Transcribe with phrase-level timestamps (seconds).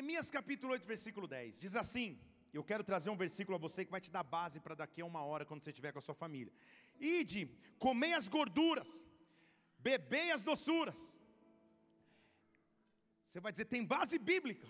[0.00, 1.60] Neemias capítulo 8, versículo 10.
[1.64, 2.18] Diz assim:
[2.58, 5.08] Eu quero trazer um versículo a você que vai te dar base para daqui a
[5.10, 6.52] uma hora, quando você estiver com a sua família.
[6.98, 7.42] Ide,
[7.86, 8.90] comei as gorduras,
[9.88, 11.00] bebei as doçuras.
[13.26, 14.66] Você vai dizer, tem base bíblica.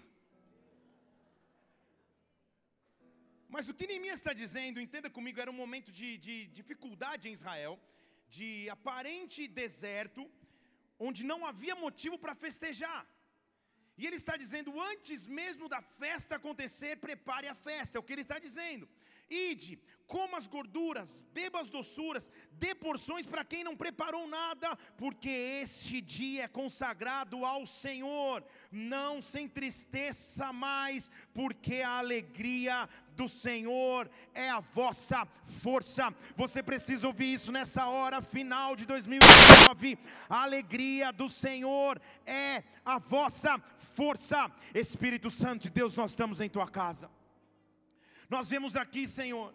[3.55, 7.37] Mas o que Neemias está dizendo, entenda comigo, era um momento de, de dificuldade em
[7.41, 7.79] Israel,
[8.37, 10.29] de aparente deserto,
[10.99, 13.03] onde não havia motivo para festejar.
[14.01, 18.15] E ele está dizendo: antes mesmo da festa acontecer, prepare a festa, é o que
[18.15, 18.89] ele está dizendo.
[19.29, 25.29] Ide, coma as gorduras, beba as doçuras, dê porções para quem não preparou nada, porque
[25.29, 28.43] este dia é consagrado ao Senhor.
[28.73, 35.29] Não se entristeça mais, porque a alegria do Senhor é a vossa
[35.63, 36.13] força.
[36.37, 39.99] Você precisa ouvir isso nessa hora final de 2019.
[40.29, 43.80] A alegria do Senhor é a vossa força.
[44.75, 47.11] Espírito Santo de Deus, nós estamos em tua casa.
[48.35, 49.53] Nós vemos aqui, Senhor,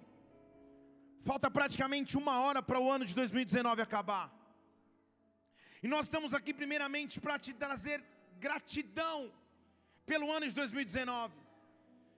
[1.30, 4.28] falta praticamente uma hora para o ano de 2019 acabar.
[5.84, 8.04] E nós estamos aqui primeiramente para te trazer
[8.40, 9.32] gratidão
[10.06, 11.34] pelo ano de 2019,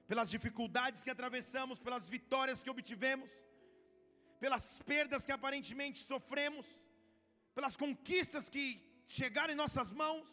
[0.08, 3.32] pelas dificuldades que atravessamos, pelas vitórias que obtivemos,
[4.40, 6.66] pelas perdas que aparentemente sofremos,
[7.56, 8.66] pelas conquistas que
[9.20, 10.28] chegaram em nossas mãos.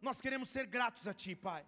[0.00, 1.64] Nós queremos ser gratos a Ti, Pai.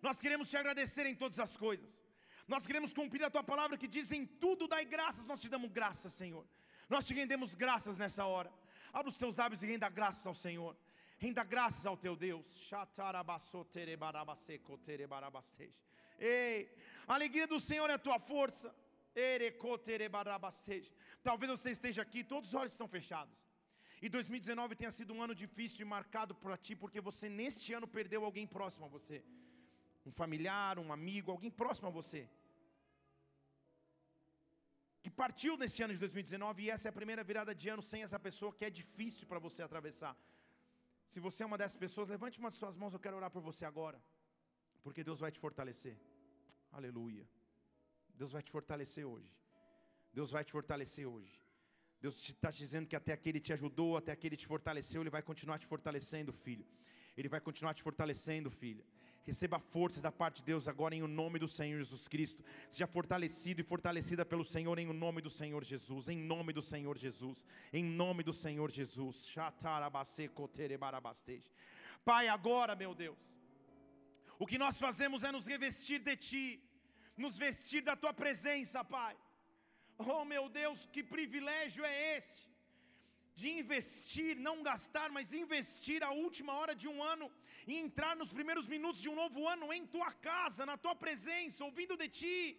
[0.00, 2.02] Nós queremos te agradecer em todas as coisas.
[2.48, 5.24] Nós queremos cumprir a tua palavra que diz em tudo dai graças.
[5.26, 6.44] Nós te damos graças, Senhor.
[6.88, 8.52] Nós te rendemos graças nessa hora.
[8.92, 10.76] Abra os teus lábios e renda graças ao Senhor.
[11.18, 12.46] Renda graças ao teu Deus.
[16.18, 16.68] Ei,
[17.06, 18.74] a alegria do Senhor é a tua força.
[21.22, 23.34] Talvez você esteja aqui, todos os olhos estão fechados.
[24.04, 27.86] E 2019 tenha sido um ano difícil e marcado por ti, porque você neste ano
[27.96, 29.18] perdeu alguém próximo a você
[30.04, 32.28] um familiar, um amigo, alguém próximo a você,
[35.02, 38.02] que partiu nesse ano de 2019 e essa é a primeira virada de ano sem
[38.02, 40.16] essa pessoa que é difícil para você atravessar.
[41.06, 43.42] Se você é uma dessas pessoas, levante uma de suas mãos, eu quero orar por
[43.42, 44.00] você agora,
[44.82, 45.96] porque Deus vai te fortalecer.
[46.70, 47.28] Aleluia.
[48.14, 49.32] Deus vai te fortalecer hoje.
[50.12, 51.41] Deus vai te fortalecer hoje.
[52.02, 55.00] Deus está te dizendo que até aqui Ele te ajudou, até aqui Ele te fortaleceu,
[55.02, 56.66] Ele vai continuar te fortalecendo, filho.
[57.16, 58.84] Ele vai continuar te fortalecendo, filha.
[59.24, 62.42] Receba forças da parte de Deus agora em o nome do Senhor Jesus Cristo.
[62.68, 66.08] Seja fortalecido e fortalecida pelo Senhor em o nome do Senhor Jesus.
[66.08, 67.46] Em nome do Senhor Jesus.
[67.72, 69.32] Em nome do Senhor Jesus.
[72.04, 73.16] Pai, agora, meu Deus,
[74.40, 76.60] o que nós fazemos é nos revestir de Ti,
[77.16, 79.16] nos vestir da Tua presença, Pai.
[79.98, 82.42] Oh, meu Deus, que privilégio é esse
[83.34, 87.30] de investir, não gastar, mas investir a última hora de um ano
[87.66, 91.64] e entrar nos primeiros minutos de um novo ano em tua casa, na tua presença,
[91.64, 92.58] ouvindo de ti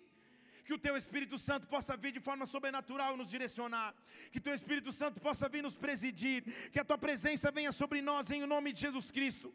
[0.65, 3.93] que o teu Espírito Santo possa vir de forma sobrenatural nos direcionar,
[4.31, 8.31] que teu Espírito Santo possa vir nos presidir, que a tua presença venha sobre nós
[8.31, 9.53] em nome de Jesus Cristo.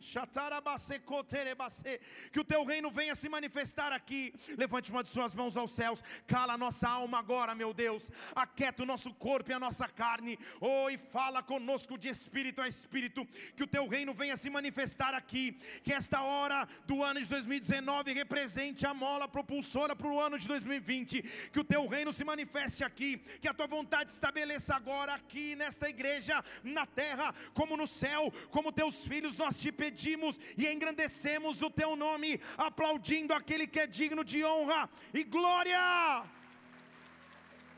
[2.32, 4.34] Que o teu reino venha se manifestar aqui.
[4.56, 8.10] Levante uma de suas mãos aos céus, cala a nossa alma agora, meu Deus.
[8.34, 10.38] Aquieta o nosso corpo e a nossa carne.
[10.60, 13.26] Oh, e fala conosco de espírito a espírito.
[13.56, 15.58] Que o teu reino venha se manifestar aqui.
[15.82, 20.46] Que esta hora do ano de 2019 represente a mola propulsora para o ano de
[20.46, 25.54] 2020 que o teu reino se manifeste aqui, que a tua vontade estabeleça agora aqui
[25.56, 31.62] nesta igreja, na terra, como no céu, como teus filhos nós te pedimos e engrandecemos
[31.62, 35.78] o teu nome, aplaudindo aquele que é digno de honra e glória.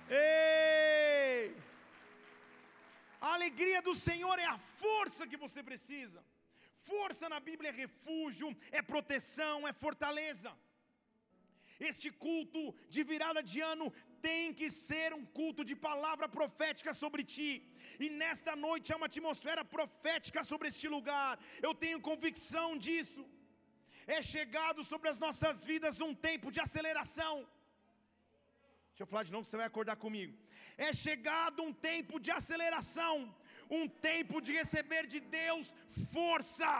[0.08, 1.54] Ei!
[3.20, 6.24] A alegria do Senhor é a força que você precisa.
[6.78, 10.50] Força na Bíblia é refúgio, é proteção, é fortaleza.
[11.88, 12.62] Este culto
[12.94, 13.86] de virada de ano
[14.28, 17.50] tem que ser um culto de palavra profética sobre ti.
[18.04, 21.32] E nesta noite há uma atmosfera profética sobre este lugar.
[21.66, 23.22] Eu tenho convicção disso.
[24.16, 27.34] É chegado sobre as nossas vidas um tempo de aceleração.
[28.90, 30.34] Deixa eu falar de novo você vai acordar comigo.
[30.86, 33.14] É chegado um tempo de aceleração,
[33.78, 35.74] um tempo de receber de Deus
[36.14, 36.72] força.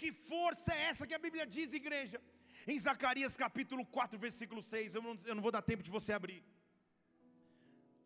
[0.00, 2.18] Que força é essa que a Bíblia diz, igreja?
[2.66, 6.12] Em Zacarias capítulo 4, versículo 6, eu não, eu não vou dar tempo de você
[6.12, 6.44] abrir.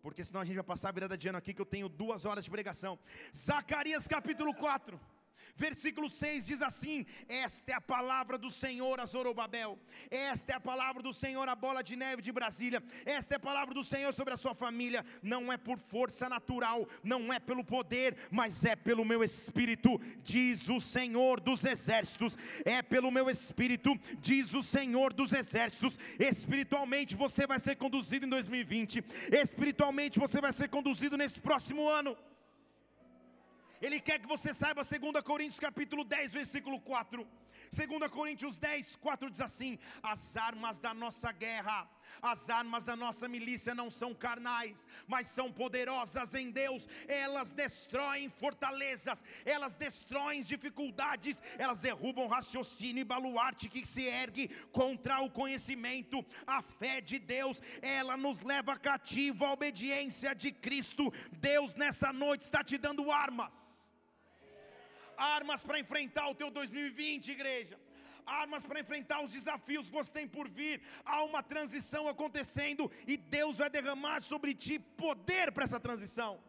[0.03, 2.25] Porque senão a gente vai passar a virada de ano aqui que eu tenho duas
[2.25, 2.99] horas de pregação.
[3.35, 5.01] Zacarias capítulo 4,
[5.57, 9.79] Versículo 6 diz assim: Esta é a palavra do Senhor a Zorobabel,
[10.11, 13.41] esta é a palavra do Senhor a bola de neve de Brasília, esta é a
[13.41, 15.07] palavra do Senhor sobre a sua família.
[15.23, 20.69] Não é por força natural, não é pelo poder, mas é pelo meu espírito, diz
[20.69, 22.37] o Senhor dos exércitos.
[22.65, 25.97] É pelo meu espírito, diz o Senhor dos exércitos.
[26.19, 32.17] Espiritualmente você vai ser conduzido em 2020, espiritualmente você vai ser conduzido nesse próximo ano.
[33.81, 37.27] Ele quer que você saiba 2 Coríntios capítulo 10, versículo 4.
[37.71, 41.89] 2 Coríntios 10, 4 diz assim: As armas da nossa guerra,
[42.23, 46.89] as armas da nossa milícia não são carnais, mas são poderosas em Deus.
[47.07, 55.21] Elas destroem fortalezas, elas destroem dificuldades, elas derrubam raciocínio e baluarte que se ergue contra
[55.21, 56.25] o conhecimento.
[56.47, 61.13] A fé de Deus, ela nos leva cativo à obediência de Cristo.
[61.33, 63.74] Deus nessa noite está te dando armas
[65.17, 67.79] armas para enfrentar o teu 2020, igreja.
[68.27, 70.83] Armas para enfrentar os desafios que você tem por vir.
[71.05, 76.43] Há uma transição acontecendo e Deus vai derramar sobre ti poder para essa transição.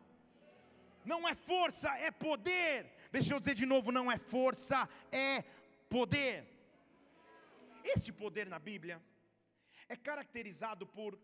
[1.03, 2.91] Não é força, é poder.
[3.11, 5.43] Deixa eu dizer de novo: não é força, é
[5.89, 6.47] poder.
[7.83, 9.01] Este poder na Bíblia
[9.87, 11.19] é caracterizado por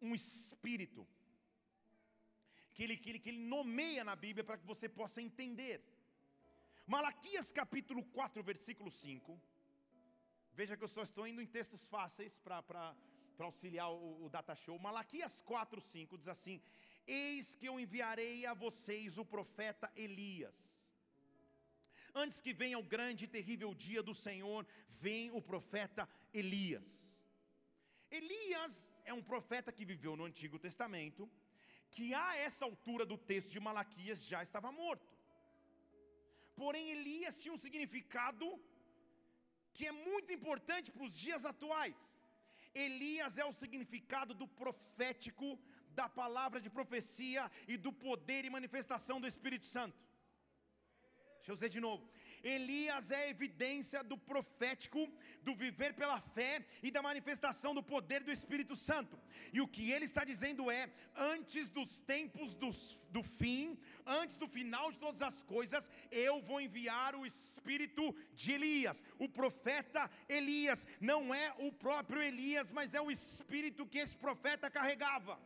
[0.00, 1.06] um espírito
[2.74, 5.80] que ele, que ele, que ele nomeia na Bíblia para que você possa entender.
[6.86, 9.40] Malaquias capítulo 4, versículo 5.
[10.52, 12.94] Veja que eu só estou indo em textos fáceis para
[13.38, 14.78] auxiliar o, o data show.
[14.78, 16.60] Malaquias 4, 5 diz assim:
[17.06, 20.54] Eis que eu enviarei a vocês o profeta Elias.
[22.14, 27.10] Antes que venha o grande e terrível dia do Senhor, vem o profeta Elias.
[28.10, 31.30] Elias é um profeta que viveu no Antigo Testamento,
[31.90, 35.13] que a essa altura do texto de Malaquias já estava morto.
[36.62, 38.46] Porém, Elias tinha um significado
[39.74, 41.96] que é muito importante para os dias atuais.
[42.86, 45.48] Elias é o significado do profético,
[45.98, 47.42] da palavra de profecia
[47.72, 49.96] e do poder e manifestação do Espírito Santo.
[51.44, 52.02] Deixa eu dizer de novo.
[52.42, 55.06] Elias é evidência do profético,
[55.42, 59.18] do viver pela fé e da manifestação do poder do Espírito Santo.
[59.52, 64.48] E o que ele está dizendo é: antes dos tempos dos, do fim, antes do
[64.48, 69.04] final de todas as coisas, eu vou enviar o Espírito de Elias.
[69.18, 74.70] O profeta Elias não é o próprio Elias, mas é o Espírito que esse profeta
[74.70, 75.38] carregava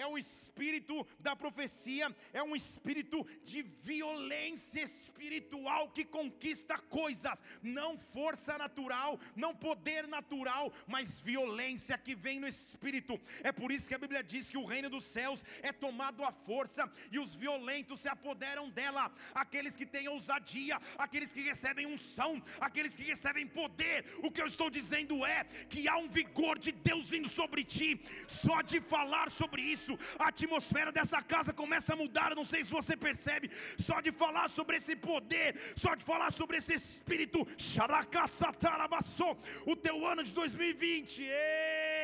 [0.00, 7.98] é o espírito da profecia, é um espírito de violência espiritual que conquista coisas, não
[7.98, 13.20] força natural, não poder natural, mas violência que vem no espírito.
[13.42, 16.32] É por isso que a Bíblia diz que o reino dos céus é tomado à
[16.32, 19.12] força e os violentos se apoderam dela.
[19.34, 24.06] Aqueles que têm ousadia, aqueles que recebem unção, aqueles que recebem poder.
[24.22, 28.00] O que eu estou dizendo é que há um vigor de Deus vindo sobre ti,
[28.26, 32.34] só de falar sobre isso isso, a atmosfera dessa casa começa a mudar.
[32.34, 36.58] não sei se você percebe, só de falar sobre esse poder, só de falar sobre
[36.58, 37.46] esse espírito,
[39.66, 41.22] o teu ano de 2020.
[41.22, 41.99] Ei!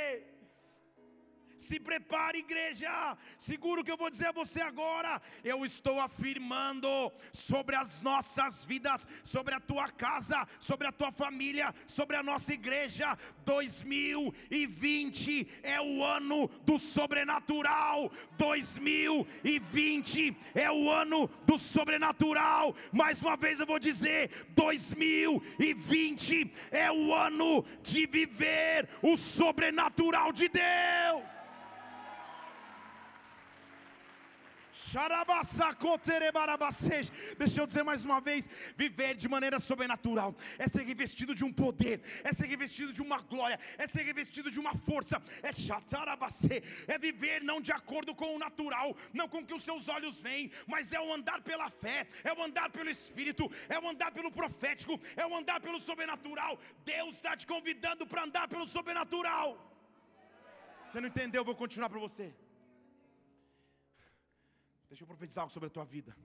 [1.66, 3.18] Se prepare, igreja.
[3.36, 5.20] Seguro que eu vou dizer a você agora.
[5.42, 6.86] Eu estou afirmando
[7.32, 12.54] sobre as nossas vidas, sobre a tua casa, sobre a tua família, sobre a nossa
[12.54, 13.18] igreja.
[13.44, 18.12] 2020 é o ano do sobrenatural.
[18.38, 22.76] 2020 é o ano do sobrenatural.
[22.92, 30.48] Mais uma vez eu vou dizer: 2020 é o ano de viver o sobrenatural de
[30.48, 31.35] Deus.
[37.36, 41.52] Deixa eu dizer mais uma vez: viver de maneira sobrenatural é ser revestido de um
[41.52, 45.52] poder, é ser revestido de uma glória, é ser revestido de uma força, é
[46.88, 50.18] é viver não de acordo com o natural, não com o que os seus olhos
[50.18, 54.12] veem, mas é o andar pela fé, é o andar pelo Espírito, é o andar
[54.12, 56.58] pelo profético, é o andar pelo sobrenatural.
[56.86, 59.48] Deus está te convidando para andar pelo sobrenatural.
[60.84, 61.40] Você não entendeu?
[61.40, 62.32] Eu vou continuar para você.
[64.88, 66.16] Deixa eu profetizar algo sobre a tua vida.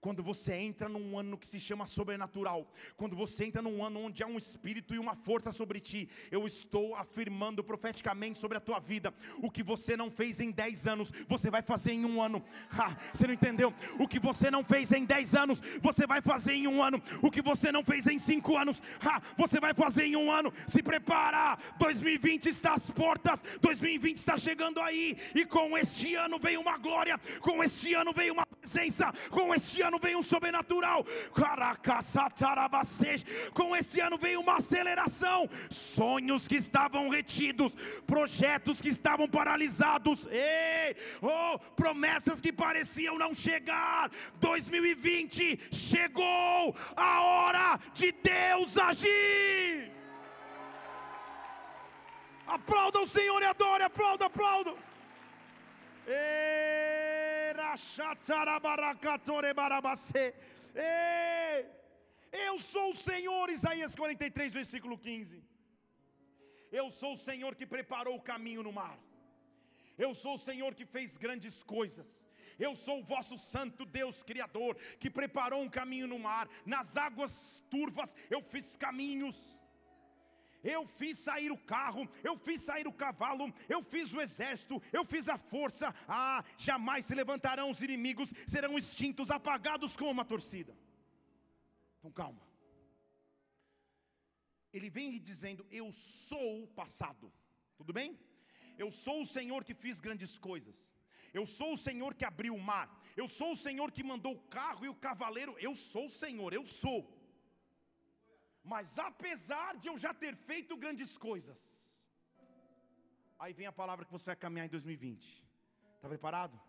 [0.00, 2.66] Quando você entra num ano que se chama sobrenatural,
[2.96, 6.46] quando você entra num ano onde há um espírito e uma força sobre ti, eu
[6.46, 11.12] estou afirmando profeticamente sobre a tua vida: o que você não fez em 10 anos,
[11.28, 12.42] você vai fazer em um ano.
[12.70, 13.74] Ha, você não entendeu?
[13.98, 17.02] O que você não fez em 10 anos, você vai fazer em um ano.
[17.20, 20.50] O que você não fez em 5 anos, ha, você vai fazer em um ano.
[20.66, 26.56] Se prepara, 2020 está às portas, 2020 está chegando aí, e com este ano vem
[26.56, 31.04] uma glória, com este ano vem uma presença, com este ano ano vem um sobrenatural.
[33.52, 35.48] Com esse ano vem uma aceleração.
[35.68, 37.74] Sonhos que estavam retidos,
[38.06, 44.10] projetos que estavam paralisados, ei, oh, promessas que pareciam não chegar.
[44.40, 49.90] 2020 chegou a hora de Deus agir.
[52.46, 54.74] Aplauda o Senhor e adore, aplauda, aplauda.
[62.32, 65.42] Eu sou o Senhor, Isaías 43, versículo 15.
[66.70, 68.98] Eu sou o Senhor que preparou o caminho no mar.
[69.98, 72.08] Eu sou o Senhor que fez grandes coisas.
[72.58, 76.48] Eu sou o vosso santo Deus Criador, que preparou um caminho no mar.
[76.64, 79.36] Nas águas turvas eu fiz caminhos
[80.62, 85.04] eu fiz sair o carro, eu fiz sair o cavalo, eu fiz o exército, eu
[85.04, 85.94] fiz a força.
[86.06, 90.76] Ah, jamais se levantarão os inimigos, serão extintos, apagados como uma torcida.
[91.98, 92.40] Então calma.
[94.72, 97.32] Ele vem dizendo: Eu sou o passado.
[97.76, 98.18] Tudo bem?
[98.78, 100.90] Eu sou o Senhor que fiz grandes coisas.
[101.32, 102.88] Eu sou o Senhor que abriu o mar.
[103.16, 105.56] Eu sou o Senhor que mandou o carro e o cavaleiro.
[105.58, 107.19] Eu sou o Senhor, eu sou.
[108.62, 111.58] Mas apesar de eu já ter feito grandes coisas,
[113.38, 115.46] aí vem a palavra que você vai caminhar em 2020.
[115.96, 116.60] Está preparado?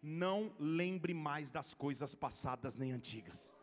[0.00, 3.57] Não lembre mais das coisas passadas nem antigas.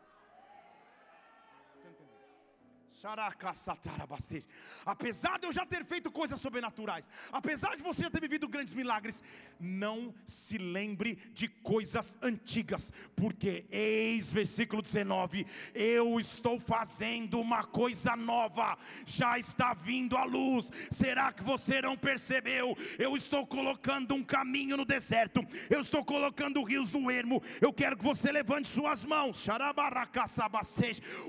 [4.83, 8.73] Apesar de eu já ter feito coisas sobrenaturais, apesar de você já ter vivido grandes
[8.73, 9.21] milagres,
[9.59, 15.45] não se lembre de coisas antigas, porque eis versículo 19:
[15.75, 20.71] eu estou fazendo uma coisa nova, já está vindo a luz.
[20.89, 22.75] Será que você não percebeu?
[22.97, 27.41] Eu estou colocando um caminho no deserto, eu estou colocando rios no ermo.
[27.61, 29.45] Eu quero que você levante suas mãos,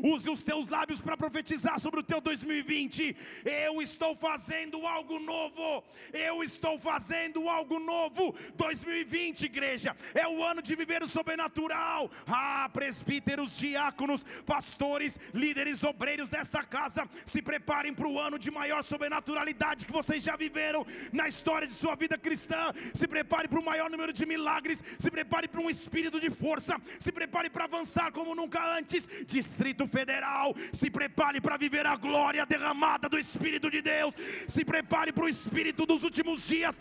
[0.02, 3.16] use os teus lábios para profetizar profetizar sobre o teu 2020.
[3.44, 5.84] Eu estou fazendo algo novo.
[6.12, 8.34] Eu estou fazendo algo novo.
[8.56, 12.10] 2020, igreja, é o ano de viver o sobrenatural.
[12.26, 18.82] Ah, presbíteros, diáconos, pastores, líderes, obreiros desta casa, se preparem para o ano de maior
[18.84, 22.72] sobrenaturalidade que vocês já viveram na história de sua vida cristã.
[22.94, 24.82] Se prepare para o maior número de milagres.
[24.98, 26.80] Se prepare para um espírito de força.
[27.00, 29.08] Se prepare para avançar como nunca antes.
[29.26, 34.12] Distrito Federal, se prepare para viver a glória derramada do Espírito de Deus.
[34.48, 36.80] Se prepare para o Espírito dos últimos dias.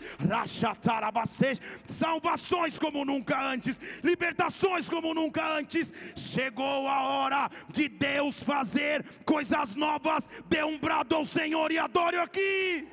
[1.86, 5.94] Salvações como nunca antes, libertações como nunca antes.
[6.16, 10.28] Chegou a hora de Deus fazer coisas novas.
[10.46, 12.88] Dê um brado ao Senhor e adore aqui.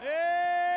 [0.00, 0.67] Ei!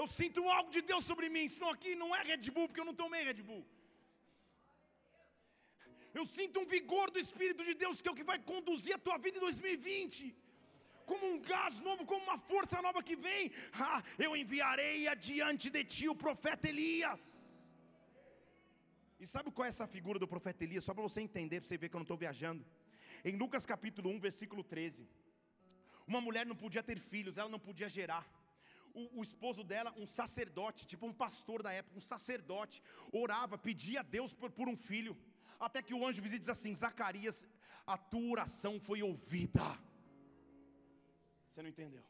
[0.00, 1.44] Eu sinto algo de Deus sobre mim.
[1.50, 3.64] Isso aqui não é Red Bull, porque eu não tomei Red Bull.
[6.18, 9.04] Eu sinto um vigor do Espírito de Deus que é o que vai conduzir a
[9.06, 10.34] tua vida em 2020.
[11.10, 13.50] Como um gás novo, como uma força nova que vem.
[13.72, 17.22] Ah, eu enviarei adiante de ti o profeta Elias.
[19.18, 20.84] E sabe qual é essa figura do profeta Elias?
[20.84, 22.64] Só para você entender, para você ver que eu não estou viajando.
[23.24, 25.08] Em Lucas capítulo 1, versículo 13.
[26.06, 28.24] Uma mulher não podia ter filhos, ela não podia gerar
[28.94, 32.82] o, o, esposo dela, um sacerdote, tipo um pastor da época, um sacerdote,
[33.12, 35.16] orava, pedia a Deus por, por um filho,
[35.58, 37.46] até que o anjo visita diz assim: Zacarias,
[37.86, 39.78] a tua oração foi ouvida.
[41.50, 42.04] Você não entendeu?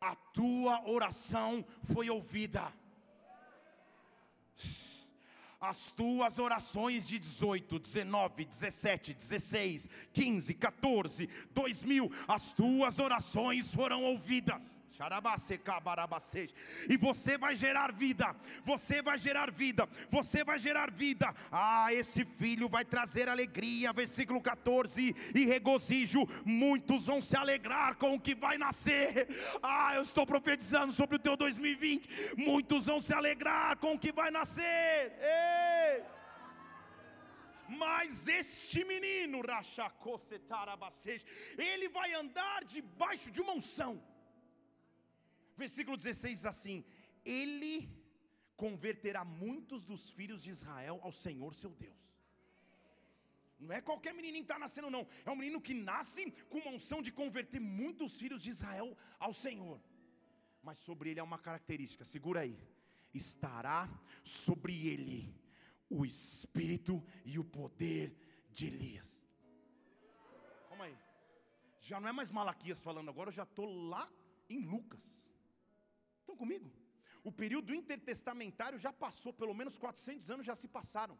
[0.00, 2.72] A tua oração foi ouvida
[5.68, 14.02] as tuas orações de 18, 19, 17, 16, 15, 14, 2000, as tuas orações foram
[14.02, 14.83] ouvidas.
[16.88, 18.34] E você vai gerar vida,
[18.64, 21.34] você vai gerar vida, você vai gerar vida.
[21.50, 26.24] Ah, esse filho vai trazer alegria, versículo 14, e regozijo.
[26.44, 29.28] Muitos vão se alegrar com o que vai nascer.
[29.60, 32.36] Ah, eu estou profetizando sobre o teu 2020.
[32.36, 35.12] Muitos vão se alegrar com o que vai nascer.
[35.20, 36.04] Ei!
[37.68, 39.40] Mas este menino,
[41.58, 44.13] ele vai andar debaixo de uma unção.
[45.56, 46.84] Versículo 16 diz assim:
[47.24, 47.88] Ele
[48.56, 52.02] converterá muitos dos filhos de Israel ao Senhor seu Deus.
[53.58, 55.06] Não é qualquer menininho que está nascendo, não.
[55.24, 59.32] É um menino que nasce com uma unção de converter muitos filhos de Israel ao
[59.32, 59.80] Senhor.
[60.62, 62.58] Mas sobre ele há uma característica, segura aí.
[63.12, 63.88] Estará
[64.22, 65.34] sobre ele
[65.88, 68.16] o espírito e o poder
[68.50, 69.22] de Elias.
[70.68, 70.98] Calma aí.
[71.80, 74.10] Já não é mais Malaquias falando agora, eu já estou lá
[74.48, 75.04] em Lucas.
[76.24, 76.68] Estão comigo?
[77.28, 81.16] O período intertestamentário já passou, pelo menos 400 anos já se passaram.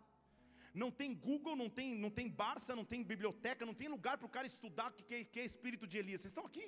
[0.82, 4.28] Não tem Google, não tem, não tem Barça, não tem biblioteca, não tem lugar para
[4.30, 6.20] o cara estudar o que, que é espírito de Elias.
[6.20, 6.66] Vocês estão aqui?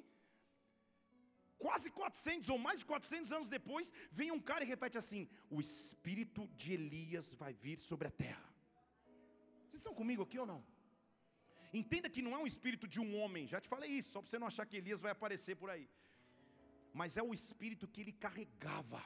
[1.65, 5.61] Quase 400 ou mais de 400 anos depois, vem um cara e repete assim: O
[5.67, 8.49] espírito de Elias vai vir sobre a terra.
[9.65, 10.61] Vocês estão comigo aqui ou não?
[11.81, 14.31] Entenda que não é um espírito de um homem, já te falei isso, só para
[14.31, 15.89] você não achar que Elias vai aparecer por aí.
[17.01, 19.03] Mas é o espírito que ele carregava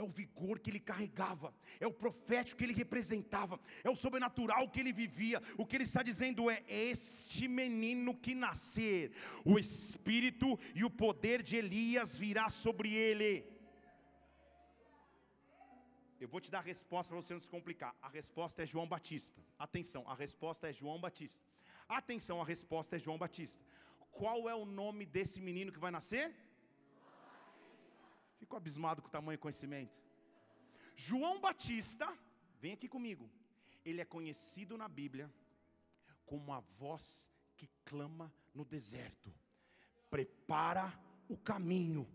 [0.00, 4.68] é o vigor que ele carregava, é o profético que ele representava, é o sobrenatural
[4.68, 5.42] que ele vivia.
[5.58, 9.12] O que ele está dizendo é: este menino que nascer,
[9.44, 13.44] o espírito e o poder de Elias virá sobre ele.
[16.18, 17.94] Eu vou te dar a resposta para você não se complicar.
[18.00, 19.40] A resposta é João Batista.
[19.58, 21.42] Atenção, a resposta é João Batista.
[21.88, 23.62] Atenção, a resposta é João Batista.
[24.10, 26.34] Qual é o nome desse menino que vai nascer?
[28.40, 29.94] Fico abismado com o tamanho do conhecimento.
[30.96, 32.10] João Batista,
[32.58, 33.30] vem aqui comigo.
[33.84, 35.30] Ele é conhecido na Bíblia
[36.24, 39.32] como a voz que clama no deserto.
[40.08, 42.08] Prepara o caminho.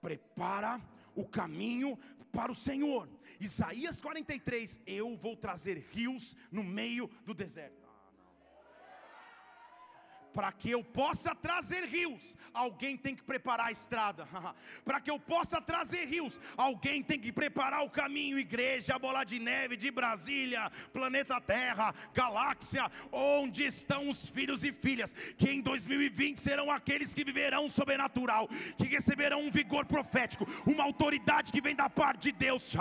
[0.00, 0.80] Prepara
[1.16, 1.98] o caminho
[2.32, 3.08] para o Senhor.
[3.40, 7.83] Isaías 43, eu vou trazer rios no meio do deserto
[10.34, 14.26] para que eu possa trazer rios, alguém tem que preparar a estrada.
[14.84, 18.38] para que eu possa trazer rios, alguém tem que preparar o caminho.
[18.38, 25.14] Igreja, bola de neve de Brasília, planeta Terra, galáxia, onde estão os filhos e filhas
[25.36, 31.52] que em 2020 serão aqueles que viverão sobrenatural, que receberão um vigor profético, uma autoridade
[31.52, 32.74] que vem da parte de Deus.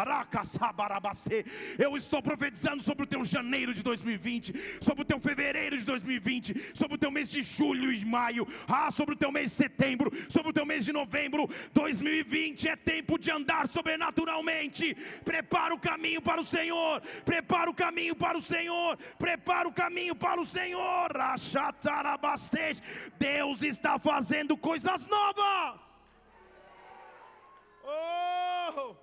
[1.77, 6.71] Eu estou profetizando sobre o teu janeiro de 2020, sobre o teu fevereiro de 2020,
[6.73, 10.11] sobre o teu mês de julho e maio, ah, sobre o teu mês de setembro,
[10.29, 14.95] sobre o teu mês de novembro, 2020 é tempo de andar sobrenaturalmente.
[15.23, 20.15] Prepara o caminho para o Senhor, prepara o caminho para o Senhor, prepara o caminho
[20.15, 21.11] para o Senhor.
[23.19, 25.79] Deus está fazendo coisas novas.
[27.83, 28.95] Oh!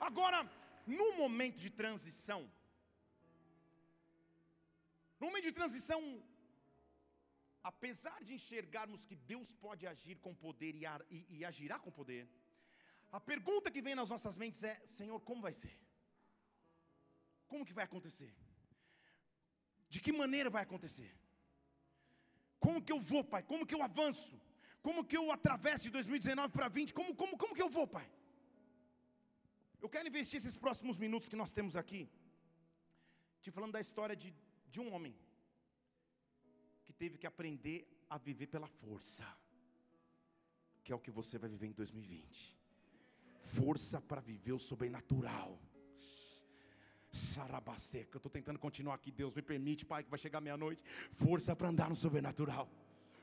[0.00, 0.46] Agora,
[0.86, 2.50] no momento de transição,
[5.20, 6.00] no momento de transição,
[7.62, 12.28] apesar de enxergarmos que Deus pode agir com poder e, e, e agirá com poder,
[13.12, 15.78] a pergunta que vem nas nossas mentes é: Senhor, como vai ser?
[17.46, 18.34] Como que vai acontecer?
[19.88, 21.14] De que maneira vai acontecer?
[22.58, 23.42] Como que eu vou, Pai?
[23.42, 24.40] Como que eu avanço?
[24.80, 26.94] Como que eu atravesso de 2019 para 20?
[26.94, 28.08] Como, como, como que eu vou, Pai?
[29.82, 32.08] Eu quero investir esses próximos minutos que nós temos aqui,
[33.42, 34.32] te falando da história de,
[34.70, 35.14] de um homem
[36.84, 39.26] que teve que aprender a viver pela força,
[40.84, 42.56] que é o que você vai viver em 2020.
[43.56, 45.58] Força para viver o sobrenatural.
[47.10, 50.82] Sarabasteca, eu estou tentando continuar aqui, Deus me permite, Pai, que vai chegar meia-noite.
[51.24, 52.70] Força para andar no sobrenatural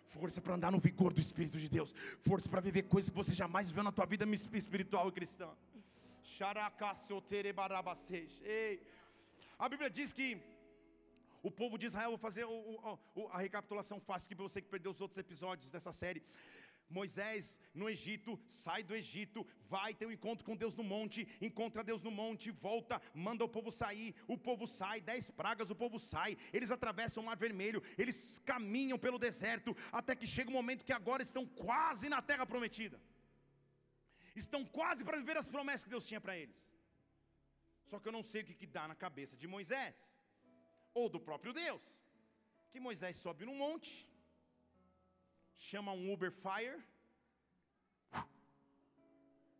[0.09, 3.31] força para andar no vigor do Espírito de Deus, força para viver coisas que você
[3.31, 5.47] jamais viveu na tua vida espiritual e cristã.
[9.57, 10.41] A Bíblia diz que
[11.41, 14.91] o povo de Israel, vou fazer o, o, a recapitulação fácil para você que perdeu
[14.91, 16.23] os outros episódios dessa série.
[16.89, 21.83] Moisés no Egito, sai do Egito, vai ter um encontro com Deus no monte, encontra
[21.83, 25.99] Deus no monte, volta, manda o povo sair, o povo sai, dez pragas, o povo
[25.99, 30.55] sai, eles atravessam o mar vermelho, eles caminham pelo deserto, até que chega o um
[30.55, 32.99] momento que agora estão quase na terra prometida
[34.35, 36.57] estão quase para viver as promessas que Deus tinha para eles.
[37.85, 39.95] Só que eu não sei o que, que dá na cabeça de Moisés,
[40.93, 41.81] ou do próprio Deus,
[42.71, 44.07] que Moisés sobe num monte,
[45.57, 46.79] chama um Uber Fire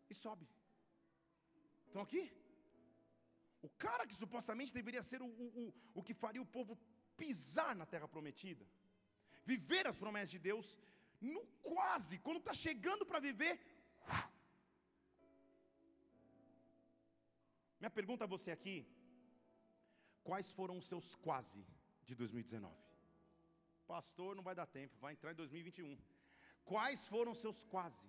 [0.08, 0.46] e sobe.
[1.86, 2.22] Estão aqui?
[3.62, 6.78] O cara que supostamente deveria ser o, o, o, que faria o povo
[7.16, 8.64] pisar na terra prometida,
[9.44, 10.78] viver as promessas de Deus,
[11.20, 13.60] no quase, quando está chegando para viver,
[17.80, 18.76] minha pergunta a você aqui:
[20.28, 21.60] Quais foram os seus quase
[22.08, 22.74] de 2019?
[23.86, 25.98] Pastor, não vai dar tempo, vai entrar em 2021.
[26.72, 28.08] Quais foram os seus quase?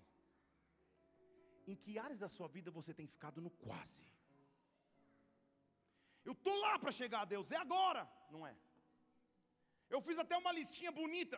[1.71, 4.03] Em que áreas da sua vida você tem ficado no quase?
[6.29, 8.55] Eu estou lá para chegar a Deus, é agora, não é?
[9.89, 11.37] Eu fiz até uma listinha bonita.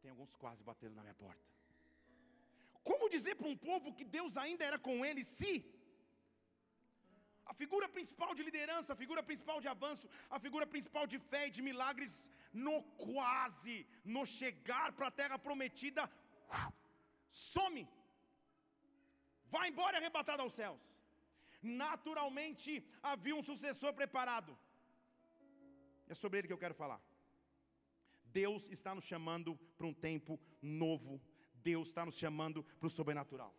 [0.00, 1.44] Tem alguns quase batendo na minha porta.
[2.88, 5.52] Como dizer para um povo que Deus ainda era com ele se
[7.52, 10.06] a figura principal de liderança, a figura principal de avanço,
[10.36, 12.12] a figura principal de fé e de milagres,
[12.66, 16.02] no quase, no chegar para a terra prometida,
[17.28, 17.82] some,
[19.54, 20.80] vai embora arrebatado aos céus.
[21.62, 24.52] Naturalmente havia um sucessor preparado,
[26.08, 27.00] é sobre ele que eu quero falar.
[28.42, 31.20] Deus está nos chamando para um tempo novo,
[31.70, 33.52] Deus está nos chamando para o sobrenatural.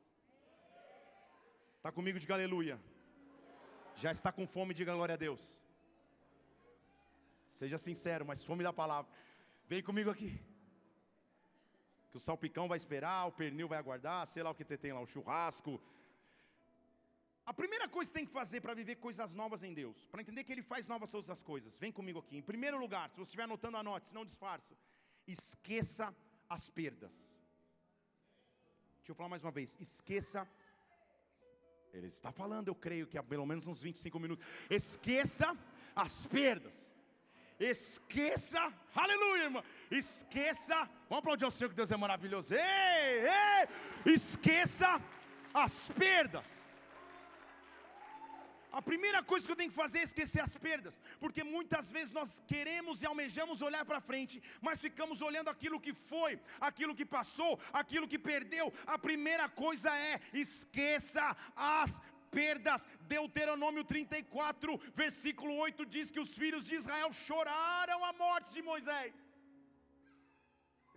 [1.77, 2.19] Está comigo?
[2.19, 2.79] Diga aleluia.
[4.01, 5.41] Já está com fome, diga glória a Deus.
[7.49, 9.11] Seja sincero, mas fome da palavra.
[9.67, 10.29] Vem comigo aqui.
[12.09, 15.01] Que o salpicão vai esperar, o pernil vai aguardar, sei lá o que tem lá,
[15.01, 15.81] o churrasco.
[17.45, 20.45] A primeira coisa que tem que fazer para viver coisas novas em Deus, para entender
[20.45, 22.37] que Ele faz novas todas as coisas, vem comigo aqui.
[22.37, 24.73] Em primeiro lugar, se você estiver anotando, anote, se não disfarça.
[25.27, 26.15] Esqueça
[26.47, 27.11] as perdas.
[28.99, 29.75] Deixa eu falar mais uma vez.
[29.77, 30.47] Esqueça
[31.93, 34.45] ele está falando, eu creio que há pelo menos uns 25 minutos.
[34.69, 35.55] Esqueça
[35.95, 36.95] as perdas.
[37.59, 39.63] Esqueça, aleluia, irmão.
[39.91, 40.75] Esqueça,
[41.09, 42.53] vamos aplaudir ao Senhor que Deus é maravilhoso.
[42.53, 45.01] Ei, ei, esqueça
[45.53, 46.68] as perdas.
[48.79, 52.11] A primeira coisa que eu tenho que fazer é esquecer as perdas, porque muitas vezes
[52.17, 56.33] nós queremos e almejamos olhar para frente, mas ficamos olhando aquilo que foi,
[56.67, 58.67] aquilo que passou, aquilo que perdeu.
[58.95, 60.13] A primeira coisa é
[60.45, 62.01] esqueça as
[62.37, 62.87] perdas.
[63.15, 69.13] Deuteronômio 34, versículo 8 diz que os filhos de Israel choraram a morte de Moisés.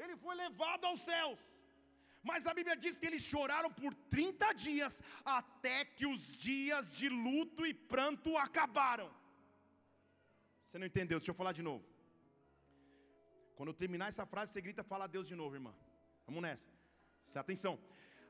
[0.05, 1.40] Ele foi levado aos céus.
[2.23, 7.09] Mas a Bíblia diz que eles choraram por 30 dias, até que os dias de
[7.09, 9.11] luto e pranto acabaram.
[10.67, 11.19] Você não entendeu?
[11.19, 11.85] Deixa eu falar de novo.
[13.57, 15.75] Quando eu terminar essa frase, você grita, fala a Deus de novo, irmã.
[16.27, 16.71] Vamos nessa.
[17.23, 17.79] Presta atenção.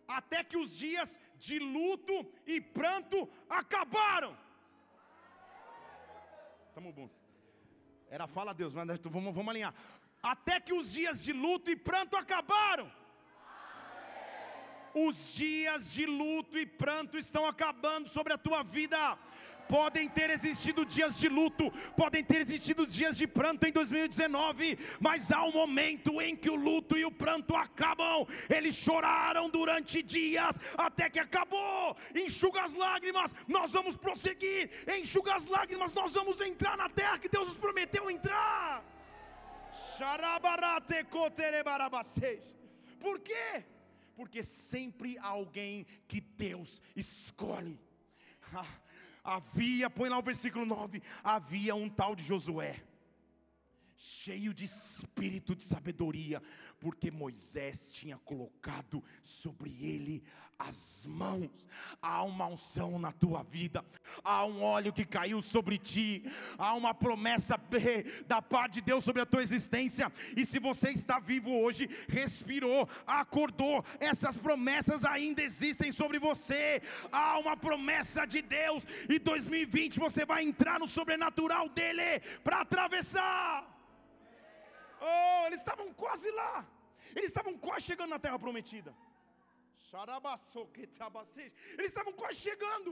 [0.09, 2.14] Até que os dias de luto
[2.46, 4.37] e pranto acabaram.
[6.68, 7.09] Estamos bom.
[8.09, 9.74] Era fala a Deus, mas vamos, vamos alinhar.
[10.22, 12.90] Até que os dias de luto e pranto acabaram.
[14.94, 19.18] Os dias de luto e pranto estão acabando sobre a tua vida.
[19.68, 25.33] Podem ter existido dias de luto, podem ter existido dias de pranto em 2019, mas
[25.33, 28.26] há um momento em que o luto e o pranto acabam.
[28.50, 31.96] Eles choraram durante dias até que acabou.
[32.14, 34.70] Enxuga as lágrimas, nós vamos prosseguir.
[34.98, 38.85] Enxuga as lágrimas, nós vamos entrar na terra que Deus nos prometeu entrar.
[43.00, 43.64] Por quê?
[44.22, 47.76] Porque sempre há alguém que Deus escolhe.
[49.24, 52.80] Havia, põe lá o versículo 9: havia um tal de Josué,
[54.02, 56.42] cheio de espírito de sabedoria,
[56.80, 60.24] porque Moisés tinha colocado sobre ele
[60.58, 61.68] as mãos.
[62.00, 63.84] Há uma unção na tua vida,
[64.24, 66.24] há um óleo que caiu sobre ti,
[66.58, 67.56] há uma promessa
[68.26, 70.12] da parte de Deus sobre a tua existência.
[70.36, 76.82] E se você está vivo hoje, respirou, acordou, essas promessas ainda existem sobre você.
[77.12, 83.71] Há uma promessa de Deus, e 2020 você vai entrar no sobrenatural dele para atravessar.
[85.10, 86.54] Oh, eles estavam quase lá.
[87.16, 88.94] Eles estavam quase chegando na terra prometida.
[91.78, 92.90] Eles estavam quase chegando.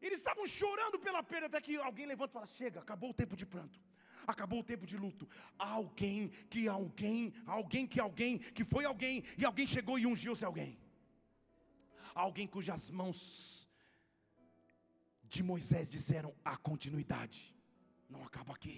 [0.00, 3.36] Eles estavam chorando pela perda, até que alguém levanta e fala: Chega, acabou o tempo
[3.36, 3.78] de pranto.
[4.26, 5.28] Acabou o tempo de luto.
[5.58, 10.78] Alguém que alguém, alguém que alguém, que foi alguém, e alguém chegou e ungiu-se alguém.
[12.14, 13.18] Alguém cujas mãos
[15.24, 17.54] de Moisés disseram: a continuidade.
[18.08, 18.76] Não acaba aqui.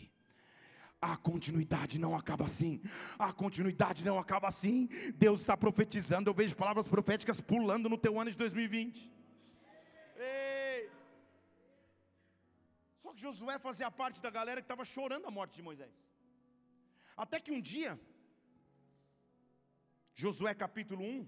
[1.00, 2.82] A continuidade não acaba assim.
[3.18, 4.86] A continuidade não acaba assim.
[5.14, 6.28] Deus está profetizando.
[6.28, 9.10] Eu vejo palavras proféticas pulando no teu ano de 2020.
[10.16, 10.90] Ei.
[12.98, 15.94] Só que Josué fazia parte da galera que estava chorando a morte de Moisés.
[17.16, 17.98] Até que um dia,
[20.14, 21.26] Josué capítulo 1,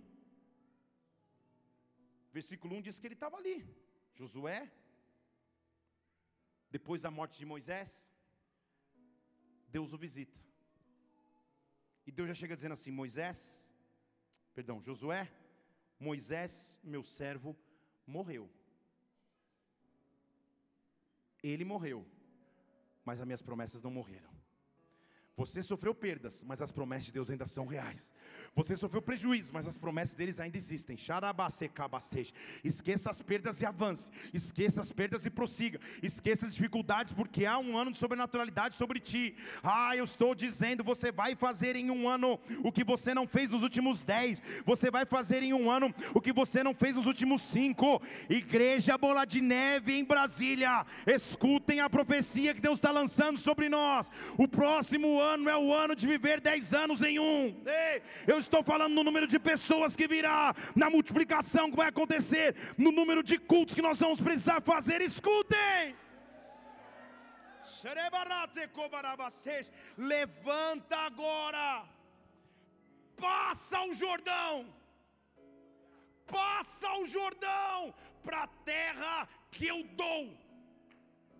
[2.30, 3.66] versículo 1 diz que ele estava ali.
[4.12, 4.70] Josué,
[6.70, 8.12] depois da morte de Moisés,
[9.74, 10.38] Deus o visita.
[12.06, 13.38] E Deus já chega dizendo assim: Moisés,
[14.54, 15.22] perdão, Josué,
[15.98, 17.56] Moisés, meu servo,
[18.06, 18.50] morreu.
[21.42, 22.06] Ele morreu,
[23.04, 24.32] mas as minhas promessas não morreram.
[25.35, 28.12] Você sofreu perdas, mas as promessas de Deus ainda são reais.
[28.55, 30.95] Você sofreu prejuízo, mas as promessas deles ainda existem.
[32.62, 34.11] Esqueça as perdas e avance.
[34.35, 35.81] Esqueça as perdas e prossiga.
[36.03, 39.35] Esqueça as dificuldades, porque há um ano de sobrenaturalidade sobre ti.
[39.62, 43.49] Ah, eu estou dizendo, você vai fazer em um ano o que você não fez
[43.49, 44.42] nos últimos dez.
[44.66, 48.03] Você vai fazer em um ano o que você não fez nos últimos cinco.
[48.29, 50.85] Igreja Bola de Neve em Brasília.
[51.07, 54.11] Escutem a profecia que Deus está lançando sobre nós.
[54.37, 57.62] O próximo ano é o ano de viver dez anos em um.
[57.66, 62.54] Ei, eu estou falando no número de pessoas que virá, na multiplicação que vai acontecer,
[62.76, 65.00] no número de cultos que nós vamos precisar fazer.
[65.00, 65.96] Escutem.
[69.96, 71.85] Levanta agora,
[73.16, 74.72] passa o Jordão,
[76.26, 77.92] passa o Jordão
[78.24, 80.24] para a terra que eu dou.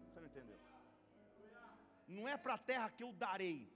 [0.09, 0.59] Você não entendeu?
[2.09, 3.72] Não é para a terra que eu darei,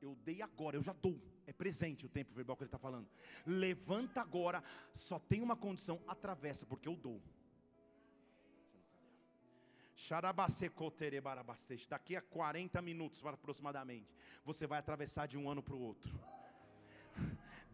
[0.00, 1.20] eu dei agora, eu já dou.
[1.46, 3.08] É presente o tempo verbal que ele está falando.
[3.46, 7.20] Levanta agora, só tem uma condição: atravessa, porque eu dou.
[11.88, 16.08] Daqui a 40 minutos aproximadamente, você vai atravessar de um ano para o outro.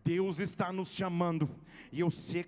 [0.05, 1.49] Deus está nos chamando.
[1.95, 2.45] E eu sei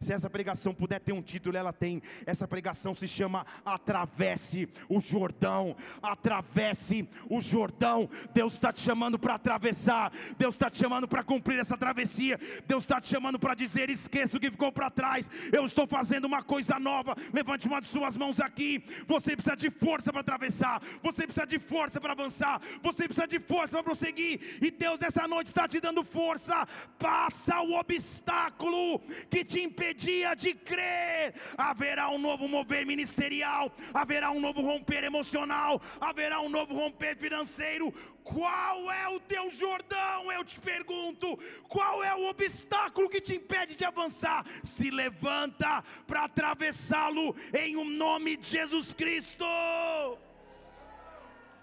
[0.00, 2.02] Se essa pregação puder ter um título, ela tem.
[2.26, 5.74] Essa pregação se chama Atravesse o Jordão.
[6.02, 8.10] Atravesse o Jordão.
[8.34, 10.12] Deus está te chamando para atravessar.
[10.36, 12.38] Deus está te chamando para cumprir essa travessia.
[12.66, 15.30] Deus está te chamando para dizer: esqueça o que ficou para trás.
[15.50, 17.16] Eu estou fazendo uma coisa nova.
[17.32, 18.84] Levante uma de suas mãos aqui.
[19.06, 20.82] Você precisa de força para atravessar.
[21.02, 22.60] Você precisa de força para avançar.
[22.82, 24.58] Você precisa de força para prosseguir.
[24.60, 26.66] E Deus essa noite está te dando força,
[26.98, 31.34] passa o obstáculo que te impedia de crer.
[31.56, 37.92] Haverá um novo mover ministerial, haverá um novo romper emocional, haverá um novo romper financeiro.
[38.22, 40.30] Qual é o teu Jordão?
[40.30, 41.38] Eu te pergunto.
[41.66, 44.44] Qual é o obstáculo que te impede de avançar?
[44.62, 49.46] Se levanta para atravessá-lo em o um nome de Jesus Cristo.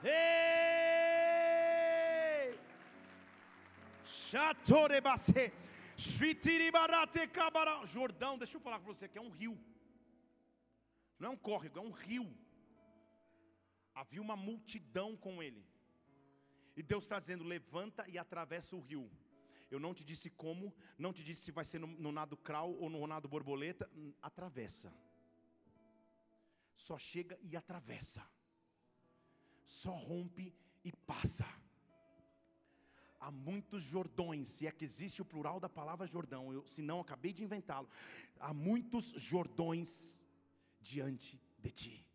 [0.04, 1.64] Ei!
[7.86, 9.58] Jordão, deixa eu falar com você que é um rio.
[11.17, 12.28] Não é um córrego, é um rio.
[13.93, 15.65] Havia uma multidão com ele.
[16.76, 19.10] E Deus está dizendo: levanta e atravessa o rio.
[19.71, 22.76] Eu não te disse como, não te disse se vai ser no, no nado crawl
[22.82, 23.89] ou no nado borboleta.
[24.21, 24.93] Atravessa.
[26.76, 28.21] Só chega e atravessa.
[29.63, 31.45] Só rompe e passa
[33.26, 37.00] há muitos Jordões, se é que existe o plural da palavra Jordão, eu, se não,
[37.02, 37.90] acabei de inventá-lo.
[38.40, 39.90] Há muitos Jordões
[40.80, 42.06] diante de ti.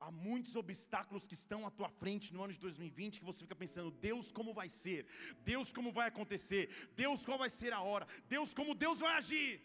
[0.00, 3.54] Há muitos obstáculos que estão à tua frente no ano de 2020 que você fica
[3.54, 5.06] pensando: Deus, como vai ser?
[5.44, 6.90] Deus, como vai acontecer?
[6.96, 8.06] Deus, qual vai ser a hora?
[8.28, 9.60] Deus, como Deus vai agir?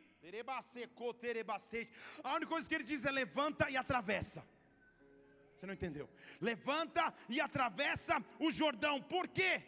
[2.23, 4.43] A única coisa que ele diz é: levanta e atravessa.
[5.63, 6.09] Você não entendeu?
[6.41, 9.01] Levanta e atravessa o Jordão.
[9.01, 9.63] Por quê?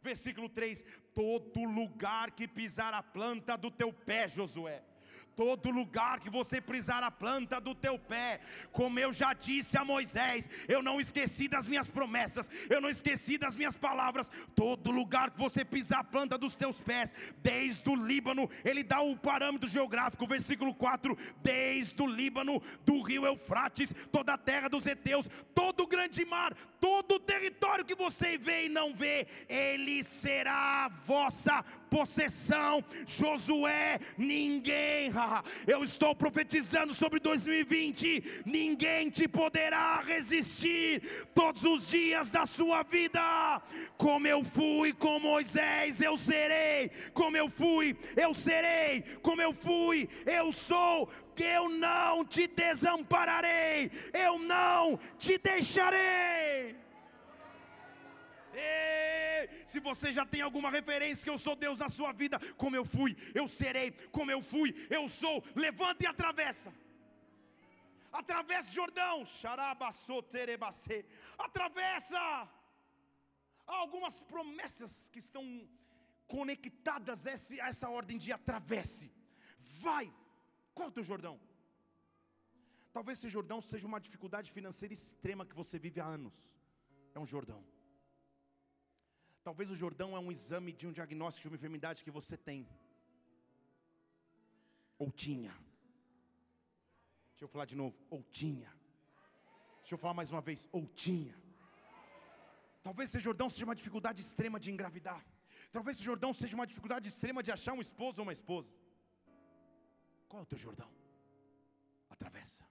[0.00, 4.82] Versículo 3: Todo lugar que pisar a planta do teu pé, Josué
[5.36, 8.40] todo lugar que você pisar a planta do teu pé,
[8.70, 13.38] como eu já disse a Moisés, eu não esqueci das minhas promessas, eu não esqueci
[13.38, 17.94] das minhas palavras, todo lugar que você pisar a planta dos teus pés, desde o
[17.94, 24.34] Líbano, ele dá o parâmetro geográfico, versículo 4: desde o Líbano, do rio Eufrates, toda
[24.34, 28.68] a terra dos heteus, todo o grande mar, todo o território que você vê e
[28.68, 32.82] não vê, ele será a vossa possessão.
[33.06, 35.10] Josué, ninguém,
[35.66, 41.02] eu estou profetizando sobre 2020, ninguém te poderá resistir
[41.34, 43.62] todos os dias da sua vida.
[43.96, 46.90] Como eu fui com Moisés, eu serei.
[47.12, 49.02] Como eu fui, eu serei.
[49.22, 51.08] Como eu fui, eu sou.
[51.36, 56.76] Eu não te desampararei, eu não te deixarei.
[58.52, 62.76] Ei, se você já tem alguma referência que eu sou Deus na sua vida, como
[62.76, 66.72] eu fui, eu serei, como eu fui, eu sou, levanta e atravessa.
[68.12, 69.26] Atravessa Jordão,
[71.38, 72.18] atravessa.
[73.66, 75.66] Há algumas promessas que estão
[76.26, 79.10] conectadas a essa ordem de atravesse.
[79.80, 80.12] Vai.
[80.74, 81.40] Qual é o teu Jordão?
[82.92, 86.34] Talvez esse Jordão seja uma dificuldade financeira extrema que você vive há anos.
[87.14, 87.64] É um Jordão.
[89.42, 92.68] Talvez o Jordão é um exame de um diagnóstico de uma enfermidade que você tem.
[94.98, 95.52] Ou tinha.
[97.30, 98.70] Deixa eu falar de novo, ou tinha.
[99.80, 101.34] Deixa eu falar mais uma vez, ou tinha.
[102.82, 105.24] Talvez esse Jordão seja uma dificuldade extrema de engravidar.
[105.72, 108.72] Talvez esse Jordão seja uma dificuldade extrema de achar um esposo ou uma esposa.
[110.28, 110.90] Qual é o teu Jordão?
[112.08, 112.64] Atravessa.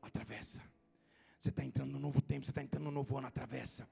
[0.00, 0.62] Atravessa.
[1.40, 3.88] Você está entrando no novo tempo, você está entrando no novo ano, atravessa.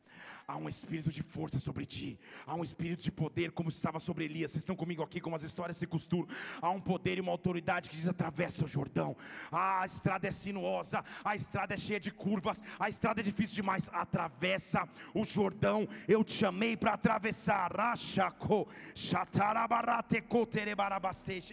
[0.46, 4.26] Há um espírito de força sobre ti, há um espírito de poder, como estava sobre
[4.26, 4.50] Elias.
[4.50, 6.28] Vocês estão comigo aqui, como as histórias se costuram.
[6.61, 9.16] Há um poder e uma autoridade que diz: atravessa o Jordão.
[9.50, 13.56] Ah, a estrada é sinuosa, a estrada é cheia de curvas, a estrada é difícil
[13.56, 13.88] demais.
[13.94, 15.88] Atravessa o Jordão.
[16.06, 17.72] Eu te chamei para atravessar.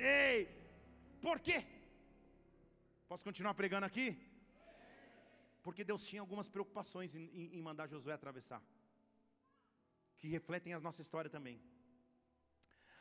[0.01, 0.49] Ei,
[1.21, 1.65] por quê?
[3.07, 4.17] Posso continuar pregando aqui?
[5.65, 7.23] Porque Deus tinha algumas preocupações em,
[7.57, 8.61] em, mandar Josué atravessar,
[10.19, 11.55] que refletem a nossa história também.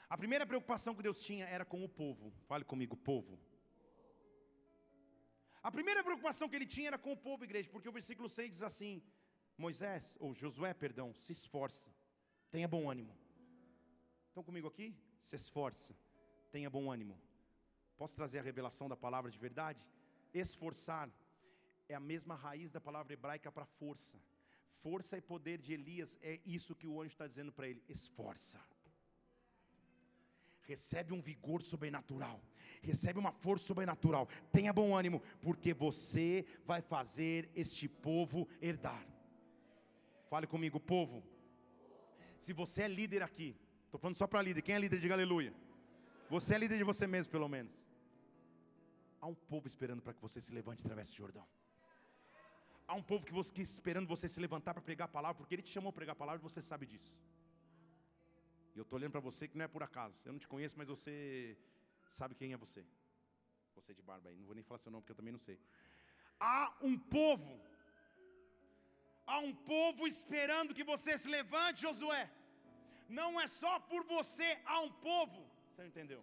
[0.08, 2.32] A primeira preocupação que Deus tinha era com o povo.
[2.48, 3.38] Fale comigo, povo.
[5.62, 8.50] A primeira preocupação que ele tinha era com o povo, igreja, porque o versículo 6
[8.54, 9.02] diz assim:
[9.58, 11.90] Moisés, ou Josué, perdão, se esforça,
[12.50, 13.14] tenha bom ânimo.
[14.28, 14.88] Estão comigo aqui?
[15.20, 15.94] Se esforça,
[16.50, 17.20] tenha bom ânimo.
[17.98, 19.86] Posso trazer a revelação da palavra de verdade?
[20.32, 21.10] Esforçar
[21.88, 24.18] é a mesma raiz da palavra hebraica para força.
[24.82, 28.60] Força e poder de Elias é isso que o anjo está dizendo para ele: esforça.
[30.62, 32.40] Recebe um vigor sobrenatural,
[32.82, 34.28] recebe uma força sobrenatural.
[34.50, 39.06] Tenha bom ânimo, porque você vai fazer este povo herdar.
[40.30, 41.22] Fale comigo, povo.
[42.38, 44.62] Se você é líder aqui, estou falando só para líder.
[44.62, 44.98] Quem é líder?
[44.98, 45.54] Diga aleluia.
[46.30, 47.72] Você é líder de você mesmo, pelo menos.
[49.20, 51.46] Há um povo esperando para que você se levante através do Jordão.
[52.86, 55.62] Há um povo que, você, esperando você se levantar para pregar a palavra, porque ele
[55.62, 57.14] te chamou para pregar a palavra e você sabe disso.
[58.74, 60.16] E eu estou olhando para você que não é por acaso.
[60.24, 61.56] Eu não te conheço, mas você
[62.10, 62.84] sabe quem é você.
[63.76, 64.36] Você de barba aí.
[64.36, 65.58] Não vou nem falar seu nome, porque eu também não sei.
[66.38, 67.54] Há um povo.
[69.26, 72.24] Há um povo esperando que você se levante, Josué.
[73.08, 75.40] Não é só por você, há um povo.
[75.70, 76.22] Você não entendeu?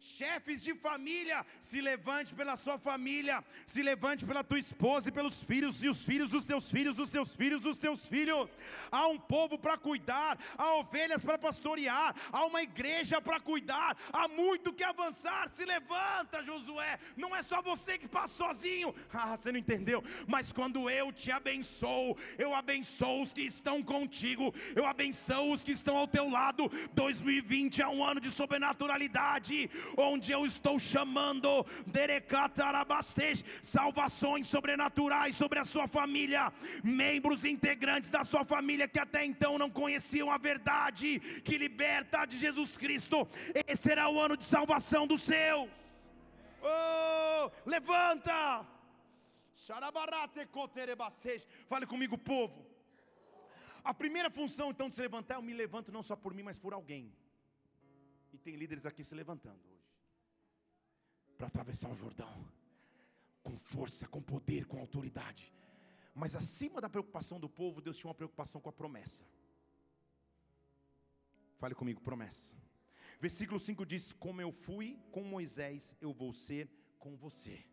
[0.00, 5.42] Chefes de família, se levante pela sua família, se levante pela tua esposa e pelos
[5.42, 8.48] filhos e os filhos dos teus filhos, dos teus filhos, dos teus filhos.
[8.90, 14.26] Há um povo para cuidar, há ovelhas para pastorear, há uma igreja para cuidar, há
[14.26, 15.50] muito que avançar.
[15.50, 16.98] Se levanta, Josué.
[17.14, 18.94] Não é só você que passa sozinho.
[19.22, 20.02] Ah, você não entendeu?
[20.26, 25.72] Mas quando eu te abençoo, eu abençoo os que estão contigo, eu abençoo os que
[25.72, 26.70] estão ao teu lado.
[26.94, 31.66] 2020 é um ano de sobrenaturalidade onde eu estou chamando
[33.62, 39.70] salvações sobrenaturais sobre a sua família, membros integrantes da sua família que até então não
[39.70, 43.28] conheciam a verdade que liberta de Jesus Cristo.
[43.66, 45.68] Esse será o ano de salvação dos seus.
[46.62, 48.66] Oh, levanta!
[51.68, 52.66] Fale comigo, povo.
[53.82, 56.58] A primeira função então de se levantar, eu me levanto não só por mim, mas
[56.58, 57.12] por alguém.
[58.32, 59.79] E tem líderes aqui se levantando hoje
[61.40, 62.34] para atravessar o Jordão
[63.42, 65.50] com força, com poder, com autoridade.
[66.14, 69.24] Mas acima da preocupação do povo, Deus tinha uma preocupação com a promessa.
[71.56, 72.52] Fale comigo, promessa.
[73.18, 77.64] Versículo 5 diz: Como eu fui com Moisés, eu vou ser com você.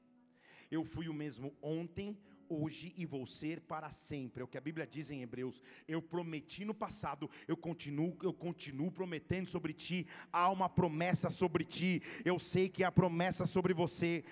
[0.72, 2.18] Eu fui o mesmo ontem,
[2.50, 4.42] hoje e vou ser para sempre.
[4.42, 5.62] É o que a Bíblia diz em Hebreus.
[5.88, 10.08] Eu prometi no passado, eu continuo, eu continuo prometendo sobre ti.
[10.32, 12.02] Há uma promessa sobre ti.
[12.24, 14.24] Eu sei que há promessa sobre você.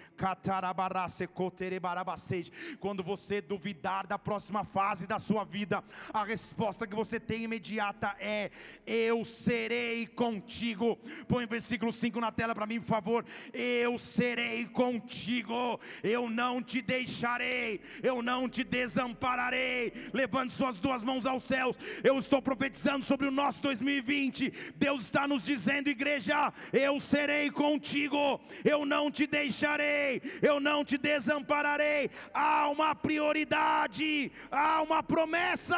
[2.80, 8.15] Quando você duvidar da próxima fase da sua vida, a resposta que você tem imediata
[8.19, 8.51] é:
[8.86, 10.97] Eu serei contigo.
[11.28, 13.25] Põe o versículo 5 na tela para mim, por favor.
[13.54, 15.80] Eu serei contigo.
[16.04, 19.91] Eu não te deixarei eu não te desampararei.
[20.13, 21.75] Levante suas duas mãos aos céus.
[22.03, 24.51] Eu estou profetizando sobre o nosso 2020.
[24.75, 28.39] Deus está nos dizendo, igreja, eu serei contigo.
[28.63, 30.21] Eu não te deixarei.
[30.41, 32.11] Eu não te desampararei.
[32.33, 35.75] Há uma prioridade, há uma promessa.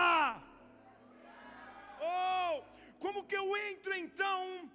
[2.02, 2.62] Oh,
[3.00, 4.70] como que eu entro então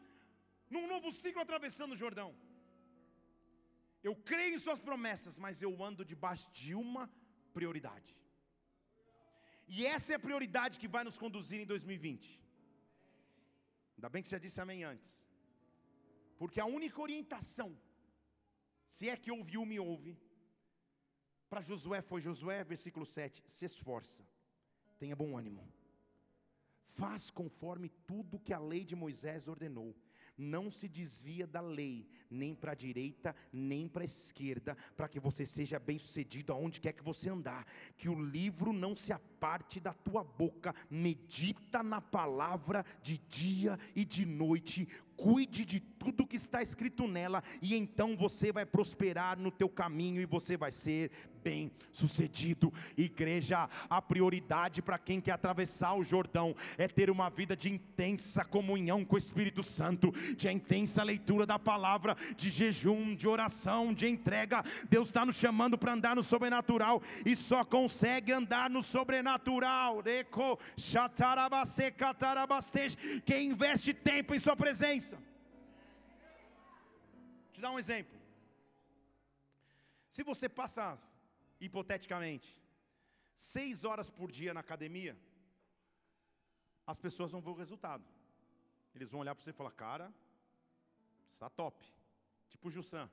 [0.70, 2.34] num novo ciclo atravessando o Jordão?
[4.02, 7.08] Eu creio em Suas promessas, mas eu ando debaixo de uma
[7.58, 8.10] prioridade.
[9.74, 12.40] E essa é a prioridade que vai nos conduzir em 2020.
[13.96, 15.12] Ainda bem que você já disse amém antes.
[16.40, 17.70] Porque a única orientação,
[18.94, 20.12] se é que ouviu, me ouve,
[21.48, 24.22] para Josué foi Josué, versículo 7, se esforça,
[24.98, 25.64] tenha bom ânimo,
[27.00, 29.94] faz conforme tudo que a lei de Moisés ordenou,
[30.42, 35.20] não se desvia da lei, nem para a direita, nem para a esquerda, para que
[35.20, 37.66] você seja bem-sucedido aonde quer que você andar.
[37.96, 44.04] Que o livro não se aparte da tua boca, medita na palavra de dia e
[44.04, 49.50] de noite, cuide de tudo que está escrito nela, e então você vai prosperar no
[49.50, 51.10] teu caminho e você vai ser
[51.42, 52.72] bem sucedido.
[52.96, 58.44] Igreja, a prioridade para quem quer atravessar o Jordão é ter uma vida de intensa
[58.44, 64.06] comunhão com o Espírito Santo, de intensa leitura da palavra, de jejum, de oração, de
[64.06, 64.64] entrega.
[64.88, 70.02] Deus está nos chamando para andar no sobrenatural e só consegue andar no sobrenatural.
[73.24, 75.31] Quem investe tempo em Sua presença.
[77.62, 78.18] Dar um exemplo.
[80.14, 80.84] Se você passa
[81.60, 82.48] hipoteticamente,
[83.32, 85.14] seis horas por dia na academia,
[86.84, 88.04] as pessoas vão ver o resultado.
[88.92, 90.12] Eles vão olhar para você e falar, cara,
[91.34, 91.78] está top.
[92.48, 93.08] Tipo o Jussan.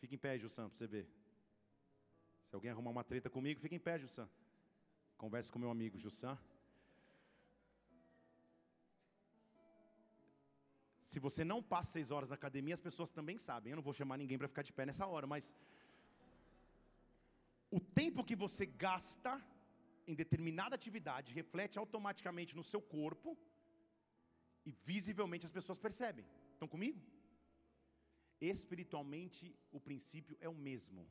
[0.00, 1.06] Fica em pé, Jussan, para você ver.
[2.48, 4.28] Se alguém arrumar uma treta comigo, fica em pé, Jussan.
[5.18, 6.38] Converse com meu amigo Jussan.
[11.14, 13.70] Se você não passa seis horas na academia, as pessoas também sabem.
[13.70, 15.44] Eu não vou chamar ninguém para ficar de pé nessa hora, mas
[17.78, 19.32] o tempo que você gasta
[20.08, 23.38] em determinada atividade reflete automaticamente no seu corpo
[24.68, 26.26] e visivelmente as pessoas percebem.
[26.54, 27.00] Estão comigo?
[28.40, 31.06] Espiritualmente, o princípio é o mesmo.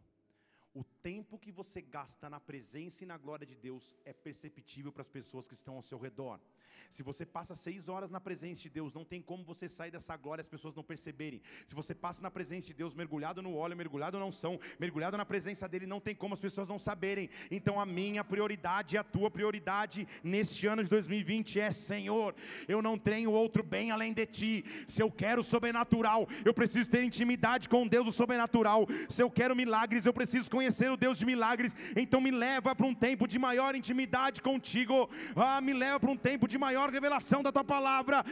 [0.73, 5.05] O tempo que você gasta na presença e na glória de Deus é perceptível para
[5.07, 6.41] as pessoas que estão ao seu redor.
[6.89, 10.15] Se você passa seis horas na presença de Deus, não tem como você sair dessa
[10.15, 11.41] glória e as pessoas não perceberem.
[11.65, 15.25] Se você passa na presença de Deus, mergulhado no óleo, mergulhado na unção, mergulhado na
[15.25, 17.29] presença dEle, não tem como as pessoas não saberem.
[17.49, 22.35] Então a minha prioridade, a tua prioridade neste ano de 2020 é: Senhor,
[22.67, 24.65] eu não tenho outro bem além de Ti.
[24.87, 28.87] Se eu quero sobrenatural, eu preciso ter intimidade com Deus, o sobrenatural.
[29.09, 31.75] Se eu quero milagres, eu preciso conhecer o Deus de milagres.
[31.95, 35.09] Então me leva para um tempo de maior intimidade contigo.
[35.35, 38.23] Ah, me leva para um tempo de maior revelação da tua palavra.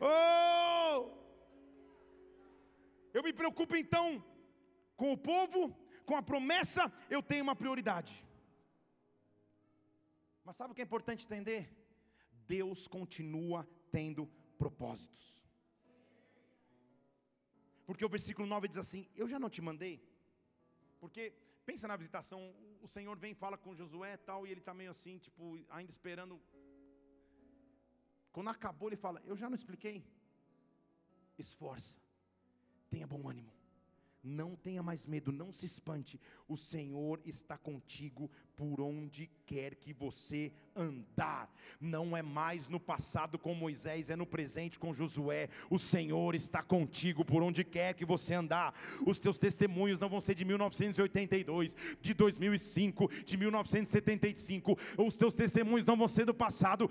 [0.00, 1.10] Oh!
[3.12, 4.24] Eu me preocupo então
[4.96, 5.76] com o povo,
[6.06, 8.24] com a promessa, eu tenho uma prioridade.
[10.44, 11.70] Mas sabe o que é importante entender?
[12.46, 14.26] Deus continua tendo
[14.58, 15.42] propósitos.
[17.86, 20.02] Porque o versículo 9 diz assim: Eu já não te mandei.
[21.00, 21.32] Porque
[21.64, 25.18] pensa na visitação, o Senhor vem fala com Josué tal, e ele está meio assim,
[25.18, 26.40] tipo, ainda esperando.
[28.32, 30.04] Quando acabou, ele fala: Eu já não expliquei.
[31.38, 31.96] Esforça,
[32.90, 33.52] tenha bom ânimo.
[34.22, 36.20] Não tenha mais medo, não se espante.
[36.46, 41.50] O Senhor está contigo por onde quer que você andar.
[41.78, 45.48] Não é mais no passado com Moisés, é no presente com Josué.
[45.68, 48.74] O Senhor está contigo por onde quer que você andar.
[49.06, 54.78] Os teus testemunhos não vão ser de 1982, de 2005, de 1975.
[54.96, 56.90] Os teus testemunhos não vão ser do passado.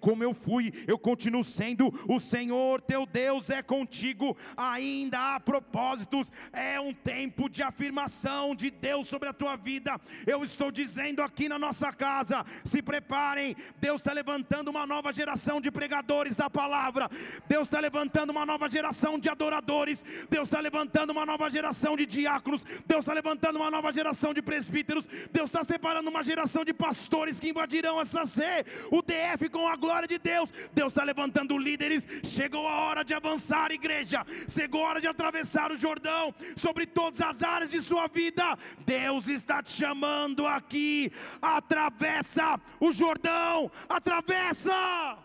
[0.00, 1.92] Como eu fui, eu continuo sendo.
[2.08, 4.36] O Senhor teu Deus é contigo.
[4.56, 6.32] Ainda há propósitos.
[6.52, 10.00] É um tempo de afirmação de Deus sobre a tua vida.
[10.26, 15.60] Eu estou dizendo aqui na nossa casa: se preparem, Deus está levantando uma nova geração
[15.60, 17.10] de pregadores da palavra,
[17.48, 22.06] Deus está levantando uma nova geração de adoradores, Deus está levantando uma nova geração de
[22.06, 26.72] diáconos, Deus está levantando uma nova geração de presbíteros, Deus está separando uma geração de
[26.72, 28.42] pastores que invadirão essa C,
[28.90, 32.06] o DF com a glória de Deus, Deus está levantando líderes.
[32.24, 37.20] Chegou a hora de avançar, igreja, chegou a hora de atravessar o Jordão sobre todas
[37.20, 38.56] as áreas de sua vida.
[38.84, 45.18] Deus está te chamando aqui, atravessa o Jordão, atravessa.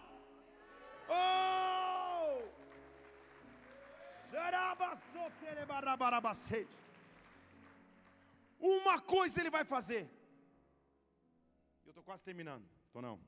[1.08, 1.50] Oh!
[8.60, 10.10] Uma coisa ele vai fazer.
[11.86, 13.20] Eu estou quase terminando, estou não.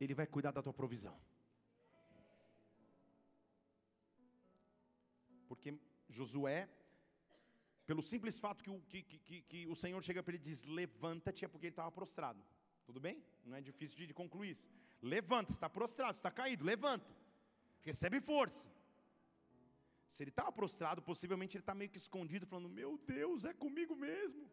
[0.00, 1.18] Ele vai cuidar da tua provisão.
[5.48, 5.74] Porque
[6.08, 6.68] Josué,
[7.88, 10.62] pelo simples fato que o, que, que, que o Senhor chega para ele e diz:
[10.64, 12.38] Levanta-te, é porque ele estava prostrado.
[12.84, 13.16] Tudo bem?
[13.46, 14.66] Não é difícil de, de concluir isso.
[15.00, 17.10] Levanta, está prostrado, está caído, levanta.
[17.80, 18.68] Recebe força.
[20.06, 23.96] Se ele estava prostrado, possivelmente ele está meio que escondido, falando: Meu Deus, é comigo
[23.96, 24.44] mesmo.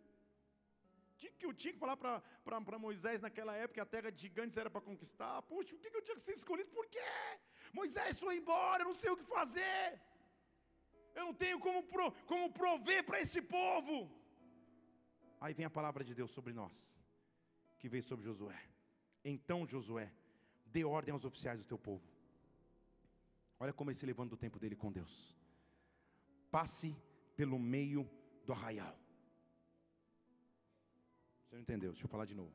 [1.12, 3.82] O que, que eu tinha que falar para Moisés naquela época?
[3.82, 5.42] A terra de gigantes era para conquistar.
[5.42, 6.70] Poxa, o que, que eu tinha que ser escolhido?
[6.70, 7.12] Por quê?
[7.74, 10.00] Moisés foi embora, eu não sei o que fazer
[11.16, 13.96] eu não tenho como, pro, como prover para esse povo.
[15.40, 16.76] Aí vem a palavra de Deus sobre nós.
[17.80, 18.60] que veio sobre Josué.
[19.24, 20.12] Então Josué,
[20.66, 22.08] dê ordem aos oficiais do teu povo.
[23.60, 25.14] Olha como ele se levanta do tempo dele com Deus.
[26.52, 26.96] Passe
[27.36, 28.10] pelo meio
[28.46, 28.98] do arraial.
[31.44, 31.92] Você não entendeu?
[31.92, 32.54] Deixa eu falar de novo.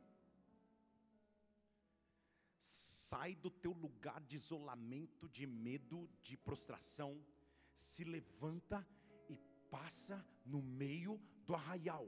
[2.59, 7.13] Sai do teu lugar de isolamento, de medo, de prostração.
[7.81, 8.87] Se levanta
[9.29, 9.37] e
[9.71, 12.07] passa no meio do arraial.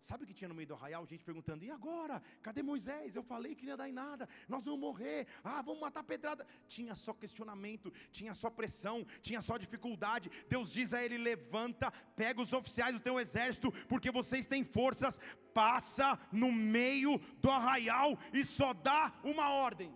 [0.00, 1.04] Sabe o que tinha no meio do arraial?
[1.04, 2.22] Gente perguntando: e agora?
[2.40, 3.16] Cadê Moisés?
[3.16, 6.46] Eu falei que não ia dar em nada, nós vamos morrer, ah, vamos matar pedrada.
[6.68, 10.30] Tinha só questionamento, tinha só pressão, tinha só dificuldade.
[10.48, 15.18] Deus diz a ele: levanta, pega os oficiais do teu exército, porque vocês têm forças,
[15.52, 19.92] passa no meio do arraial e só dá uma ordem: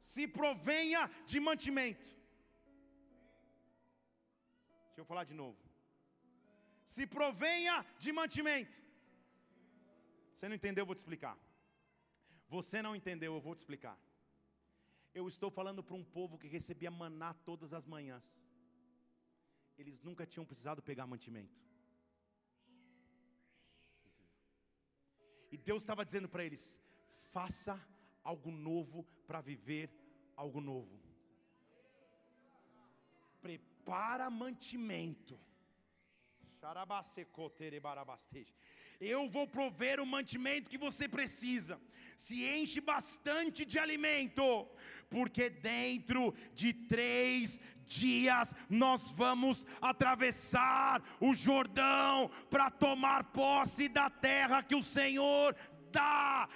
[0.00, 2.15] se provenha de mantimento.
[4.96, 5.76] Deixa eu falar de novo
[6.86, 8.76] se provenha de mantimento.
[10.32, 11.36] Você não entendeu, eu vou te explicar.
[12.48, 13.98] Você não entendeu, eu vou te explicar.
[15.14, 18.26] Eu estou falando para um povo que recebia maná todas as manhãs.
[19.78, 21.58] Eles nunca tinham precisado pegar mantimento.
[25.50, 26.80] E Deus estava dizendo para eles:
[27.32, 27.80] faça
[28.22, 29.90] algo novo para viver
[30.36, 31.00] algo novo.
[33.86, 35.38] Prepara mantimento.
[39.00, 41.80] Eu vou prover o mantimento que você precisa.
[42.16, 44.66] Se enche bastante de alimento,
[45.08, 54.64] porque dentro de três dias nós vamos atravessar o Jordão para tomar posse da terra
[54.64, 55.54] que o Senhor
[55.92, 56.48] dá,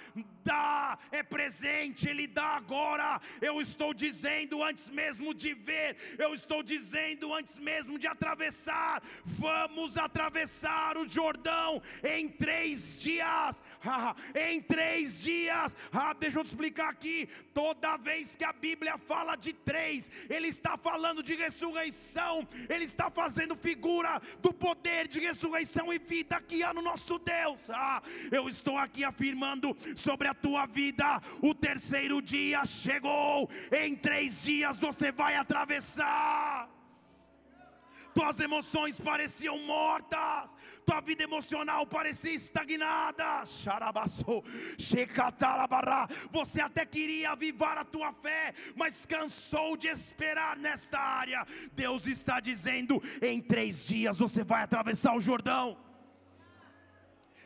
[0.43, 3.21] dá, é presente, Ele dá agora.
[3.41, 9.01] Eu estou dizendo antes mesmo de ver, eu estou dizendo antes mesmo de atravessar.
[9.25, 13.61] Vamos atravessar o Jordão em três dias.
[14.35, 17.27] em três dias, ah, deixa eu te explicar aqui.
[17.53, 23.09] Toda vez que a Bíblia fala de três, Ele está falando de ressurreição, Ele está
[23.09, 27.69] fazendo figura do poder de ressurreição e vida que há no nosso Deus.
[27.69, 31.21] Ah, eu estou aqui afirmando sobre a tua vida.
[31.41, 36.69] O terceiro dia chegou, em três dias você vai atravessar
[38.13, 40.55] tuas emoções pareciam mortas,
[40.85, 43.43] tua vida emocional parecia estagnada.
[46.31, 51.45] Você até queria avivar a tua fé, mas cansou de esperar nesta área.
[51.73, 55.90] Deus está dizendo: em três dias você vai atravessar o Jordão.